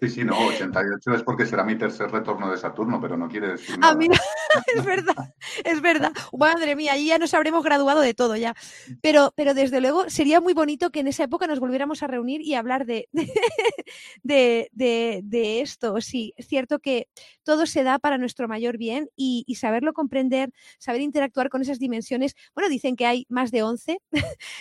Sí, 0.00 0.08
sí, 0.08 0.24
no, 0.24 0.38
88 0.38 1.14
es 1.14 1.22
porque 1.22 1.44
será 1.44 1.64
mi 1.64 1.76
tercer 1.76 2.10
retorno 2.10 2.50
de 2.50 2.56
Saturno, 2.56 3.00
pero 3.00 3.16
no 3.16 3.28
quiere 3.28 3.48
decir 3.48 3.78
nada. 3.78 3.92
Ah, 3.92 3.96
mira, 3.96 4.16
es 4.76 4.84
verdad, 4.84 5.34
es 5.64 5.80
verdad. 5.80 6.12
Madre 6.32 6.76
mía, 6.76 6.92
ahí 6.92 7.08
ya 7.08 7.18
nos 7.18 7.34
habremos 7.34 7.64
graduado 7.64 8.00
de 8.00 8.14
todo 8.14 8.36
ya. 8.36 8.54
Pero, 9.02 9.32
pero 9.36 9.54
desde 9.54 9.80
luego 9.80 10.08
sería 10.08 10.40
muy 10.40 10.54
bonito 10.54 10.90
que 10.90 11.00
en 11.00 11.08
esa 11.08 11.24
época 11.24 11.46
nos 11.46 11.58
volviéramos 11.58 12.02
a 12.02 12.06
reunir 12.06 12.42
y 12.42 12.54
hablar 12.54 12.86
de, 12.86 13.08
de, 14.22 14.68
de, 14.72 15.20
de 15.24 15.60
esto. 15.60 16.00
Sí, 16.00 16.32
es 16.36 16.46
cierto 16.46 16.78
que 16.78 17.08
todo 17.42 17.66
se 17.66 17.82
da 17.82 17.98
para 17.98 18.18
nuestro 18.18 18.46
mayor 18.46 18.78
bien 18.78 19.08
y, 19.16 19.44
y, 19.46 19.56
saberlo 19.56 19.92
comprender, 19.92 20.50
saber 20.78 21.00
interactuar 21.00 21.48
con 21.48 21.62
esas 21.62 21.78
dimensiones. 21.78 22.34
Bueno, 22.54 22.68
dicen 22.68 22.94
que 22.94 23.06
hay 23.06 23.26
más 23.28 23.50
de 23.50 23.62
11, 23.62 23.98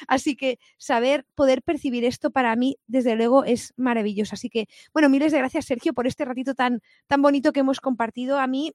así 0.07 0.35
que 0.35 0.59
saber 0.77 1.25
poder 1.35 1.61
percibir 1.61 2.05
esto 2.05 2.31
para 2.31 2.55
mí, 2.55 2.77
desde 2.87 3.15
luego, 3.15 3.43
es 3.43 3.73
maravilloso. 3.77 4.35
Así 4.35 4.49
que 4.49 4.67
bueno, 4.93 5.09
miles 5.09 5.31
de 5.31 5.39
gracias, 5.39 5.65
Sergio, 5.65 5.93
por 5.93 6.07
este 6.07 6.25
ratito 6.25 6.55
tan, 6.55 6.81
tan 7.07 7.21
bonito 7.21 7.53
que 7.53 7.61
hemos 7.61 7.79
compartido. 7.79 8.39
A 8.39 8.47
mí 8.47 8.73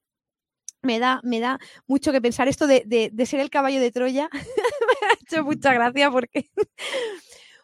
me 0.81 0.99
da, 0.99 1.21
me 1.23 1.39
da 1.39 1.59
mucho 1.87 2.11
que 2.11 2.21
pensar 2.21 2.47
esto 2.47 2.67
de, 2.67 2.83
de, 2.85 3.25
ser 3.25 3.39
el 3.39 3.49
caballo 3.49 3.79
de 3.79 3.91
Troya. 3.91 4.29
me 4.33 5.07
ha 5.07 5.13
hecho 5.21 5.43
mucha 5.43 5.73
gracia 5.73 6.11
porque, 6.11 6.49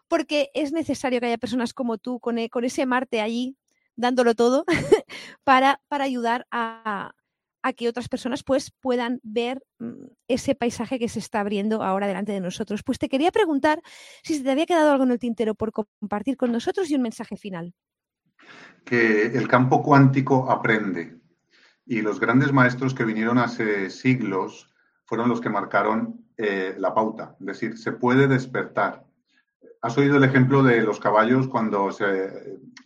porque 0.08 0.50
es 0.54 0.72
necesario 0.72 1.20
que 1.20 1.28
haya 1.28 1.38
personas 1.38 1.74
como 1.74 1.98
tú 1.98 2.20
con, 2.20 2.38
e, 2.38 2.50
con 2.50 2.64
ese 2.64 2.86
Marte 2.86 3.22
allí 3.22 3.58
dándolo 3.96 4.36
todo 4.36 4.64
para, 5.44 5.82
para 5.88 6.04
ayudar 6.04 6.48
a, 6.52 7.14
a, 7.68 7.74
que 7.74 7.90
otras 7.90 8.10
personas 8.10 8.44
pues 8.44 8.72
puedan 8.80 9.20
ver 9.24 9.64
mm, 9.80 10.06
ese 10.28 10.56
paisaje 10.56 11.00
que 11.00 11.10
se 11.10 11.20
está 11.20 11.42
abriendo 11.42 11.84
ahora 11.84 12.08
delante 12.08 12.32
de 12.32 12.40
nosotros. 12.40 12.84
Pues 12.84 13.00
te 13.00 13.10
quería 13.10 13.32
preguntar 13.32 13.82
si 14.24 14.36
se 14.36 14.44
te 14.44 14.52
había 14.52 14.66
quedado 14.66 14.92
algo 14.92 15.04
en 15.04 15.12
el 15.12 15.20
tintero 15.20 15.56
por 15.56 15.72
compartir 15.72 16.38
con 16.38 16.52
nosotros 16.52 16.90
y 16.90 16.96
un 16.96 17.02
mensaje 17.02 17.38
final 17.38 17.74
que 18.88 19.26
el 19.26 19.48
campo 19.48 19.84
cuántico 19.84 20.50
aprende 20.50 21.20
y 21.86 22.02
los 22.02 22.20
grandes 22.20 22.54
maestros 22.54 22.94
que 22.94 23.04
vinieron 23.04 23.38
hace 23.38 23.90
siglos 23.90 24.74
fueron 25.06 25.30
los 25.30 25.42
que 25.42 25.50
marcaron 25.50 26.26
eh, 26.38 26.76
la 26.78 26.94
pauta, 26.94 27.36
es 27.40 27.46
decir, 27.46 27.78
se 27.78 27.94
puede 27.94 28.28
despertar. 28.28 29.07
Has 29.82 29.98
oído 29.98 30.18
el 30.18 30.24
ejemplo 30.24 30.64
de 30.64 30.82
los 30.82 31.00
caballos 31.00 31.48
cuando 31.48 31.90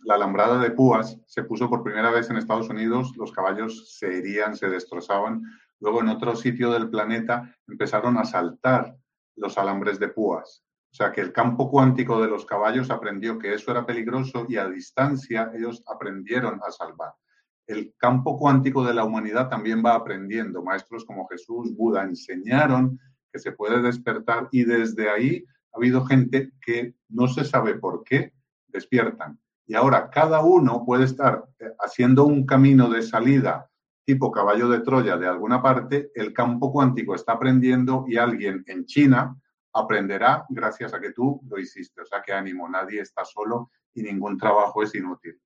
la 0.04 0.14
alambrada 0.14 0.58
de 0.58 0.70
púas 0.70 1.18
se 1.26 1.42
puso 1.42 1.68
por 1.70 1.82
primera 1.82 2.10
vez 2.10 2.28
en 2.28 2.36
Estados 2.36 2.68
Unidos, 2.68 3.16
los 3.16 3.32
caballos 3.32 3.96
se 3.96 4.18
herían, 4.18 4.56
se 4.56 4.68
destrozaban. 4.68 5.42
Luego 5.80 6.00
en 6.00 6.08
otro 6.08 6.36
sitio 6.36 6.70
del 6.70 6.90
planeta 6.90 7.56
empezaron 7.66 8.18
a 8.18 8.24
saltar 8.24 8.94
los 9.36 9.56
alambres 9.56 9.98
de 9.98 10.08
púas. 10.08 10.64
O 10.92 10.94
sea, 10.94 11.10
que 11.10 11.22
el 11.22 11.32
campo 11.32 11.70
cuántico 11.70 12.20
de 12.20 12.28
los 12.28 12.44
caballos 12.44 12.90
aprendió 12.90 13.38
que 13.38 13.54
eso 13.54 13.70
era 13.70 13.86
peligroso 13.86 14.44
y 14.46 14.56
a 14.56 14.68
distancia 14.68 15.50
ellos 15.54 15.82
aprendieron 15.86 16.60
a 16.66 16.70
salvar. 16.70 17.14
El 17.66 17.94
campo 17.96 18.36
cuántico 18.36 18.84
de 18.84 18.92
la 18.92 19.04
humanidad 19.04 19.48
también 19.48 19.82
va 19.84 19.94
aprendiendo. 19.94 20.62
Maestros 20.62 21.06
como 21.06 21.26
Jesús, 21.28 21.74
Buda 21.74 22.02
enseñaron 22.02 23.00
que 23.32 23.38
se 23.38 23.52
puede 23.52 23.80
despertar 23.80 24.48
y 24.52 24.64
desde 24.64 25.08
ahí 25.08 25.46
ha 25.72 25.76
habido 25.76 26.04
gente 26.04 26.52
que 26.60 26.94
no 27.08 27.28
se 27.28 27.44
sabe 27.44 27.74
por 27.74 28.04
qué 28.04 28.32
despiertan. 28.68 29.38
Y 29.66 29.74
ahora 29.74 30.10
cada 30.10 30.42
uno 30.42 30.84
puede 30.84 31.04
estar 31.04 31.44
eh, 31.58 31.72
haciendo 31.78 32.24
un 32.24 32.46
camino 32.46 32.90
de 32.90 33.02
salida 33.02 33.68
tipo 34.04 34.32
caballo 34.32 34.68
de 34.68 34.80
Troya 34.80 35.16
de 35.16 35.28
alguna 35.28 35.62
parte, 35.62 36.10
el 36.14 36.32
campo 36.32 36.72
cuántico 36.72 37.14
está 37.14 37.32
aprendiendo 37.32 38.04
y 38.08 38.16
alguien 38.16 38.64
en 38.66 38.84
China 38.84 39.36
aprenderá 39.72 40.44
gracias 40.48 40.92
a 40.92 41.00
que 41.00 41.12
tú 41.12 41.40
lo 41.48 41.58
hiciste. 41.58 42.02
O 42.02 42.04
sea 42.04 42.22
que 42.22 42.32
ánimo, 42.32 42.68
nadie 42.68 43.00
está 43.00 43.24
solo 43.24 43.70
y 43.94 44.02
ningún 44.02 44.36
trabajo 44.36 44.82
es 44.82 44.94
inútil. 44.94 45.40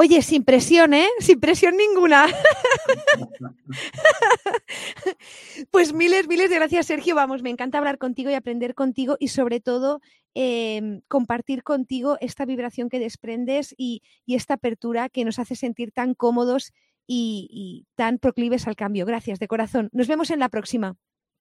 Oye, 0.00 0.22
sin 0.22 0.44
presión, 0.44 0.94
¿eh? 0.94 1.08
Sin 1.18 1.40
presión 1.40 1.76
ninguna. 1.76 2.26
pues 5.72 5.92
miles, 5.92 6.28
miles 6.28 6.50
de 6.50 6.54
gracias, 6.54 6.86
Sergio. 6.86 7.16
Vamos, 7.16 7.42
me 7.42 7.50
encanta 7.50 7.78
hablar 7.78 7.98
contigo 7.98 8.30
y 8.30 8.34
aprender 8.34 8.76
contigo 8.76 9.16
y 9.18 9.26
sobre 9.26 9.58
todo 9.58 10.00
em, 10.34 11.00
compartir 11.08 11.64
contigo 11.64 12.16
esta 12.20 12.44
vibración 12.44 12.88
que 12.88 13.00
desprendes 13.00 13.74
y, 13.76 14.02
esta 14.28 14.54
apertura 14.54 15.08
que 15.08 15.24
nos 15.24 15.40
hace 15.40 15.56
sentir 15.56 15.90
tan 15.90 16.14
cómodos 16.14 16.72
y 17.08 17.84
tan 17.96 18.18
proclives 18.18 18.68
al 18.68 18.76
cambio. 18.76 19.04
Gracias, 19.04 19.40
de 19.40 19.48
corazón. 19.48 19.88
Nos 19.90 20.06
vemos 20.06 20.30
en 20.30 20.38
la 20.38 20.48
próxima. 20.48 20.94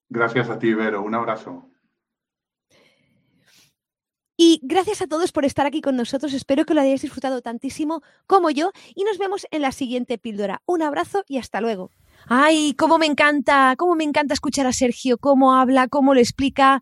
Gracias 0.10 0.50
a 0.50 0.58
ti, 0.58 0.74
Vero. 0.74 1.04
Un 1.04 1.14
abrazo. 1.14 1.70
Y 4.38 4.60
gracias 4.62 5.02
a 5.02 5.08
todos 5.08 5.32
por 5.32 5.46
estar 5.46 5.66
aquí 5.66 5.82
con 5.82 5.96
nosotros. 5.96 6.34
Espero 6.34 6.64
que 6.64 6.76
lo 6.76 6.82
hayáis 6.82 7.02
disfrutado 7.02 7.42
tantísimo 7.42 8.04
como 8.28 8.52
yo. 8.52 8.72
Y 8.94 9.04
nos 9.04 9.18
vemos 9.18 9.48
en 9.50 9.64
la 9.64 9.72
siguiente 9.72 10.20
píldora. 10.20 10.62
Un 10.68 10.84
abrazo 10.84 11.24
y 11.28 11.40
hasta 11.40 11.60
luego. 11.60 11.90
Ay, 12.28 12.76
cómo 12.78 13.00
me 13.00 13.08
encanta, 13.08 13.76
cómo 13.78 13.96
me 13.96 14.04
encanta 14.04 14.36
escuchar 14.36 14.68
a 14.68 14.74
Sergio, 14.74 15.18
cómo 15.18 15.56
habla, 15.56 15.88
cómo 15.88 16.14
lo 16.14 16.20
explica. 16.20 16.82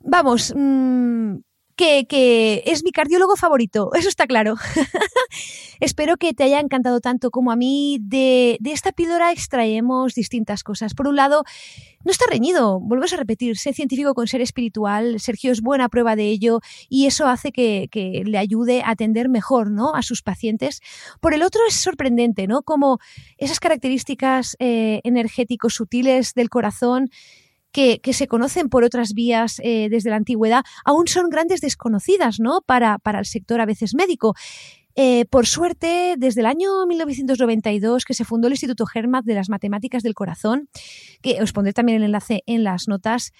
Vamos, 0.00 0.52
mmm, 0.54 1.36
que, 1.76 2.06
que 2.06 2.62
es 2.66 2.84
mi 2.84 2.90
cardiólogo 2.92 3.36
favorito, 3.36 3.90
eso 3.94 4.08
está 4.08 4.26
claro. 4.26 4.56
Espero 5.80 6.16
que 6.16 6.34
te 6.34 6.44
haya 6.44 6.60
encantado 6.60 7.00
tanto 7.00 7.30
como 7.30 7.50
a 7.52 7.56
mí. 7.56 7.98
De, 8.00 8.56
de 8.60 8.72
esta 8.72 8.92
píldora 8.92 9.32
extraemos 9.32 10.14
distintas 10.14 10.62
cosas. 10.62 10.94
Por 10.94 11.08
un 11.08 11.16
lado, 11.16 11.44
no 12.04 12.10
está 12.10 12.26
reñido, 12.30 12.80
volvemos 12.80 13.12
a 13.14 13.16
repetir, 13.16 13.56
ser 13.56 13.74
científico 13.74 14.14
con 14.14 14.26
ser 14.26 14.42
espiritual, 14.42 15.20
Sergio 15.20 15.50
es 15.50 15.62
buena 15.62 15.88
prueba 15.88 16.16
de 16.16 16.28
ello 16.28 16.60
y 16.90 17.06
eso 17.06 17.26
hace 17.26 17.50
que, 17.50 17.88
que, 17.90 18.22
le 18.26 18.36
ayude 18.36 18.82
a 18.82 18.90
atender 18.90 19.30
mejor 19.30 19.70
¿no? 19.70 19.94
a 19.94 20.02
sus 20.02 20.22
pacientes. 20.22 20.80
Por 21.20 21.32
el 21.32 21.42
otro 21.42 21.62
es 21.66 21.74
sorprendente, 21.74 22.46
¿no? 22.46 22.62
Como 22.62 22.98
esas 23.38 23.58
características 23.58 24.56
eh, 24.58 25.00
energéticos 25.04 25.74
sutiles 25.74 26.34
del 26.34 26.50
corazón 26.50 27.10
que, 27.74 28.12
se 28.12 28.28
conocen 28.28 28.68
por 28.68 28.84
otras 28.84 29.14
vías 29.14 29.60
eh, 29.64 29.88
desde 29.90 30.08
la 30.08 30.16
antigüedad, 30.16 30.64
aún 30.84 31.08
son 31.08 31.28
grandes 31.28 31.60
desconocidas, 31.60 32.38
¿no? 32.38 32.60
Para, 32.64 32.98
para 32.98 33.18
el 33.18 33.26
sector 33.26 33.60
a 33.60 33.66
veces 33.66 33.94
médico. 33.94 34.34
Eh, 34.96 35.24
por 35.28 35.46
suerte, 35.48 36.14
desde 36.16 36.40
el 36.40 36.46
año 36.46 36.86
1992 36.86 38.04
que 38.04 38.14
se 38.14 38.24
fundó 38.24 38.46
el 38.46 38.52
Instituto 38.52 38.86
Germat 38.86 39.24
de 39.24 39.34
las 39.34 39.48
Matemáticas 39.48 40.04
del 40.04 40.14
Corazón, 40.14 40.68
que 41.20 41.42
os 41.42 41.52
pondré 41.52 41.72
también 41.72 41.98
el 41.98 42.04
enlace 42.04 42.44
en 42.46 42.62
las 42.62 42.86
notas, 42.86 43.32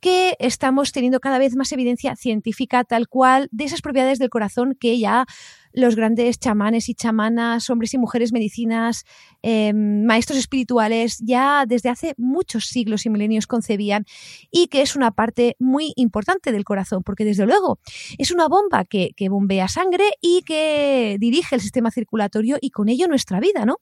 que 0.00 0.34
estamos 0.40 0.90
teniendo 0.90 1.20
cada 1.20 1.38
vez 1.38 1.54
más 1.54 1.70
evidencia 1.70 2.16
científica 2.16 2.82
tal 2.82 3.06
cual 3.06 3.48
de 3.52 3.64
esas 3.64 3.82
propiedades 3.82 4.18
del 4.18 4.30
corazón 4.30 4.76
que 4.78 4.98
ya 4.98 5.26
los 5.76 5.94
grandes 5.94 6.38
chamanes 6.38 6.88
y 6.88 6.94
chamanas, 6.94 7.68
hombres 7.68 7.92
y 7.92 7.98
mujeres 7.98 8.32
medicinas, 8.32 9.04
eh, 9.42 9.74
maestros 9.74 10.38
espirituales, 10.38 11.18
ya 11.22 11.66
desde 11.68 11.90
hace 11.90 12.14
muchos 12.16 12.64
siglos 12.64 13.04
y 13.04 13.10
milenios 13.10 13.46
concebían 13.46 14.06
y 14.50 14.68
que 14.68 14.80
es 14.80 14.96
una 14.96 15.10
parte 15.10 15.54
muy 15.58 15.92
importante 15.96 16.50
del 16.50 16.64
corazón, 16.64 17.02
porque 17.02 17.26
desde 17.26 17.44
luego 17.44 17.78
es 18.16 18.30
una 18.30 18.48
bomba 18.48 18.86
que, 18.86 19.10
que 19.16 19.28
bombea 19.28 19.68
sangre 19.68 20.04
y 20.22 20.42
que 20.46 21.18
dirige 21.20 21.54
el 21.54 21.60
sistema 21.60 21.90
circulatorio 21.90 22.56
y 22.58 22.70
con 22.70 22.88
ello 22.88 23.06
nuestra 23.06 23.38
vida, 23.38 23.66
¿no? 23.66 23.76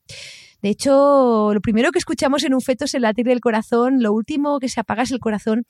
De 0.64 0.70
hecho, 0.70 1.50
lo 1.52 1.60
primero 1.60 1.92
que 1.92 1.98
escuchamos 1.98 2.42
en 2.42 2.54
un 2.54 2.62
feto 2.62 2.86
es 2.86 2.94
el 2.94 3.02
latir 3.02 3.26
del 3.26 3.40
corazón, 3.40 4.02
lo 4.02 4.14
último 4.14 4.58
que 4.60 4.70
se 4.70 4.80
apaga 4.80 5.02
es 5.02 5.10
el 5.10 5.18
corazón, 5.18 5.66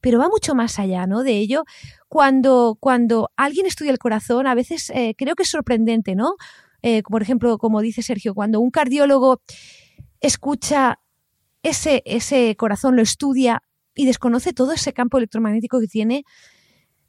pero 0.00 0.18
va 0.18 0.30
mucho 0.30 0.54
más 0.54 0.78
allá, 0.78 1.06
¿no? 1.06 1.22
De 1.22 1.36
ello, 1.36 1.64
cuando, 2.08 2.78
cuando 2.80 3.30
alguien 3.36 3.66
estudia 3.66 3.90
el 3.90 3.98
corazón, 3.98 4.46
a 4.46 4.54
veces 4.54 4.88
eh, 4.94 5.14
creo 5.18 5.34
que 5.34 5.42
es 5.42 5.50
sorprendente, 5.50 6.14
¿no? 6.14 6.36
Eh, 6.80 7.02
por 7.02 7.20
ejemplo, 7.20 7.58
como 7.58 7.82
dice 7.82 8.00
Sergio, 8.00 8.32
cuando 8.32 8.58
un 8.58 8.70
cardiólogo 8.70 9.42
escucha 10.22 10.98
ese, 11.62 12.02
ese 12.06 12.56
corazón, 12.56 12.96
lo 12.96 13.02
estudia 13.02 13.62
y 13.94 14.06
desconoce 14.06 14.54
todo 14.54 14.72
ese 14.72 14.94
campo 14.94 15.18
electromagnético 15.18 15.78
que 15.78 15.88
tiene, 15.88 16.24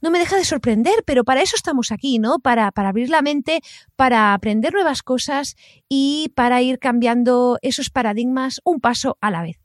no 0.02 0.12
me 0.12 0.20
deja 0.20 0.38
de 0.38 0.46
sorprender, 0.46 1.04
pero 1.06 1.24
para 1.24 1.42
eso 1.42 1.56
estamos 1.56 1.92
aquí, 1.92 2.20
¿no? 2.20 2.40
Para, 2.40 2.72
para 2.72 2.90
abrir 2.90 3.10
la 3.10 3.22
mente, 3.22 3.62
para 3.96 4.34
aprender 4.34 4.74
nuevas 4.74 5.04
cosas 5.04 5.56
y 5.88 6.32
para 6.36 6.62
ir 6.62 6.80
cambiando 6.80 7.58
esos 7.62 7.90
paradigmas 7.90 8.62
un 8.64 8.80
paso 8.80 9.18
a 9.22 9.32
la 9.32 9.42
vez. 9.42 9.60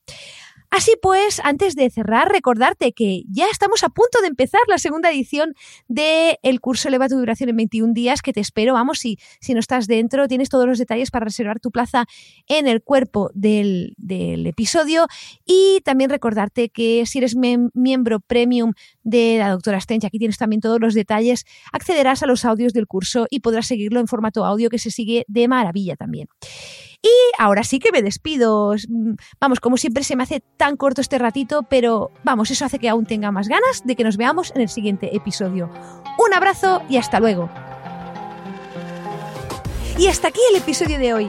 Así 0.76 0.94
pues, 1.00 1.40
antes 1.44 1.76
de 1.76 1.88
cerrar, 1.88 2.32
recordarte 2.32 2.92
que 2.92 3.22
ya 3.30 3.46
estamos 3.48 3.84
a 3.84 3.90
punto 3.90 4.20
de 4.20 4.26
empezar 4.26 4.60
la 4.66 4.78
segunda 4.78 5.08
edición 5.08 5.54
del 5.87 6.37
el 6.42 6.60
curso 6.60 6.88
Eleva 6.88 7.08
tu 7.08 7.16
duración 7.16 7.48
en 7.48 7.58
21 7.58 7.92
días, 7.92 8.22
que 8.22 8.32
te 8.32 8.40
espero. 8.40 8.74
Vamos, 8.74 8.98
si, 8.98 9.20
si 9.40 9.54
no 9.54 9.60
estás 9.60 9.87
dentro, 9.87 10.26
tienes 10.26 10.48
todos 10.48 10.66
los 10.66 10.78
detalles 10.78 11.12
para 11.12 11.26
reservar 11.26 11.60
tu 11.60 11.70
plaza 11.70 12.06
en 12.48 12.66
el 12.66 12.82
cuerpo 12.82 13.30
del, 13.34 13.94
del 13.98 14.48
episodio. 14.48 15.06
Y 15.46 15.80
también 15.84 16.10
recordarte 16.10 16.70
que 16.70 17.06
si 17.06 17.18
eres 17.18 17.37
miembro 17.37 18.18
premium 18.18 18.72
de 19.04 19.37
la 19.38 19.50
doctora 19.50 19.80
Stench, 19.80 20.06
aquí 20.06 20.18
tienes 20.18 20.38
también 20.38 20.60
todos 20.60 20.80
los 20.80 20.94
detalles, 20.94 21.44
accederás 21.70 22.24
a 22.24 22.26
los 22.26 22.44
audios 22.44 22.72
del 22.72 22.88
curso 22.88 23.28
y 23.30 23.38
podrás 23.38 23.68
seguirlo 23.68 24.00
en 24.00 24.08
formato 24.08 24.44
audio 24.44 24.70
que 24.70 24.80
se 24.80 24.90
sigue 24.90 25.24
de 25.28 25.46
maravilla 25.46 25.94
también. 25.94 26.26
Y 27.04 27.12
ahora 27.38 27.64
sí 27.64 27.80
que 27.80 27.92
me 27.92 28.00
despido. 28.00 28.74
Vamos, 29.38 29.60
como 29.60 29.76
siempre 29.76 30.04
se 30.04 30.16
me 30.16 30.22
hace 30.22 30.40
tan 30.56 30.78
corto 30.78 31.02
este 31.02 31.18
ratito, 31.18 31.62
pero 31.64 32.10
vamos, 32.24 32.50
eso 32.50 32.64
hace 32.64 32.78
que 32.78 32.88
aún 32.88 33.04
tenga 33.04 33.30
más 33.30 33.46
ganas 33.46 33.82
de 33.84 33.94
que 33.94 34.04
nos 34.04 34.16
veamos 34.16 34.52
en 34.54 34.62
el 34.62 34.70
siguiente 34.70 35.14
episodio. 35.14 35.68
Un 36.18 36.32
abrazo 36.32 36.80
y 36.88 36.96
hasta 36.96 37.20
luego. 37.20 37.50
Y 39.98 40.06
hasta 40.06 40.28
aquí 40.28 40.40
el 40.50 40.56
episodio 40.56 40.98
de 40.98 41.12
hoy. 41.12 41.28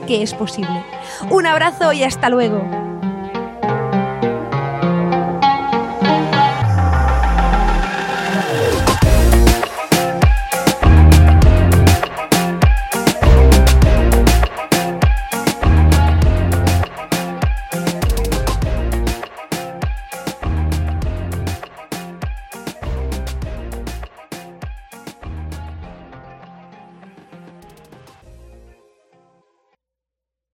es 0.15 0.33
posible. 0.33 0.83
Un 1.29 1.45
abrazo 1.45 1.93
y 1.93 2.03
hasta 2.03 2.29
luego. 2.29 2.90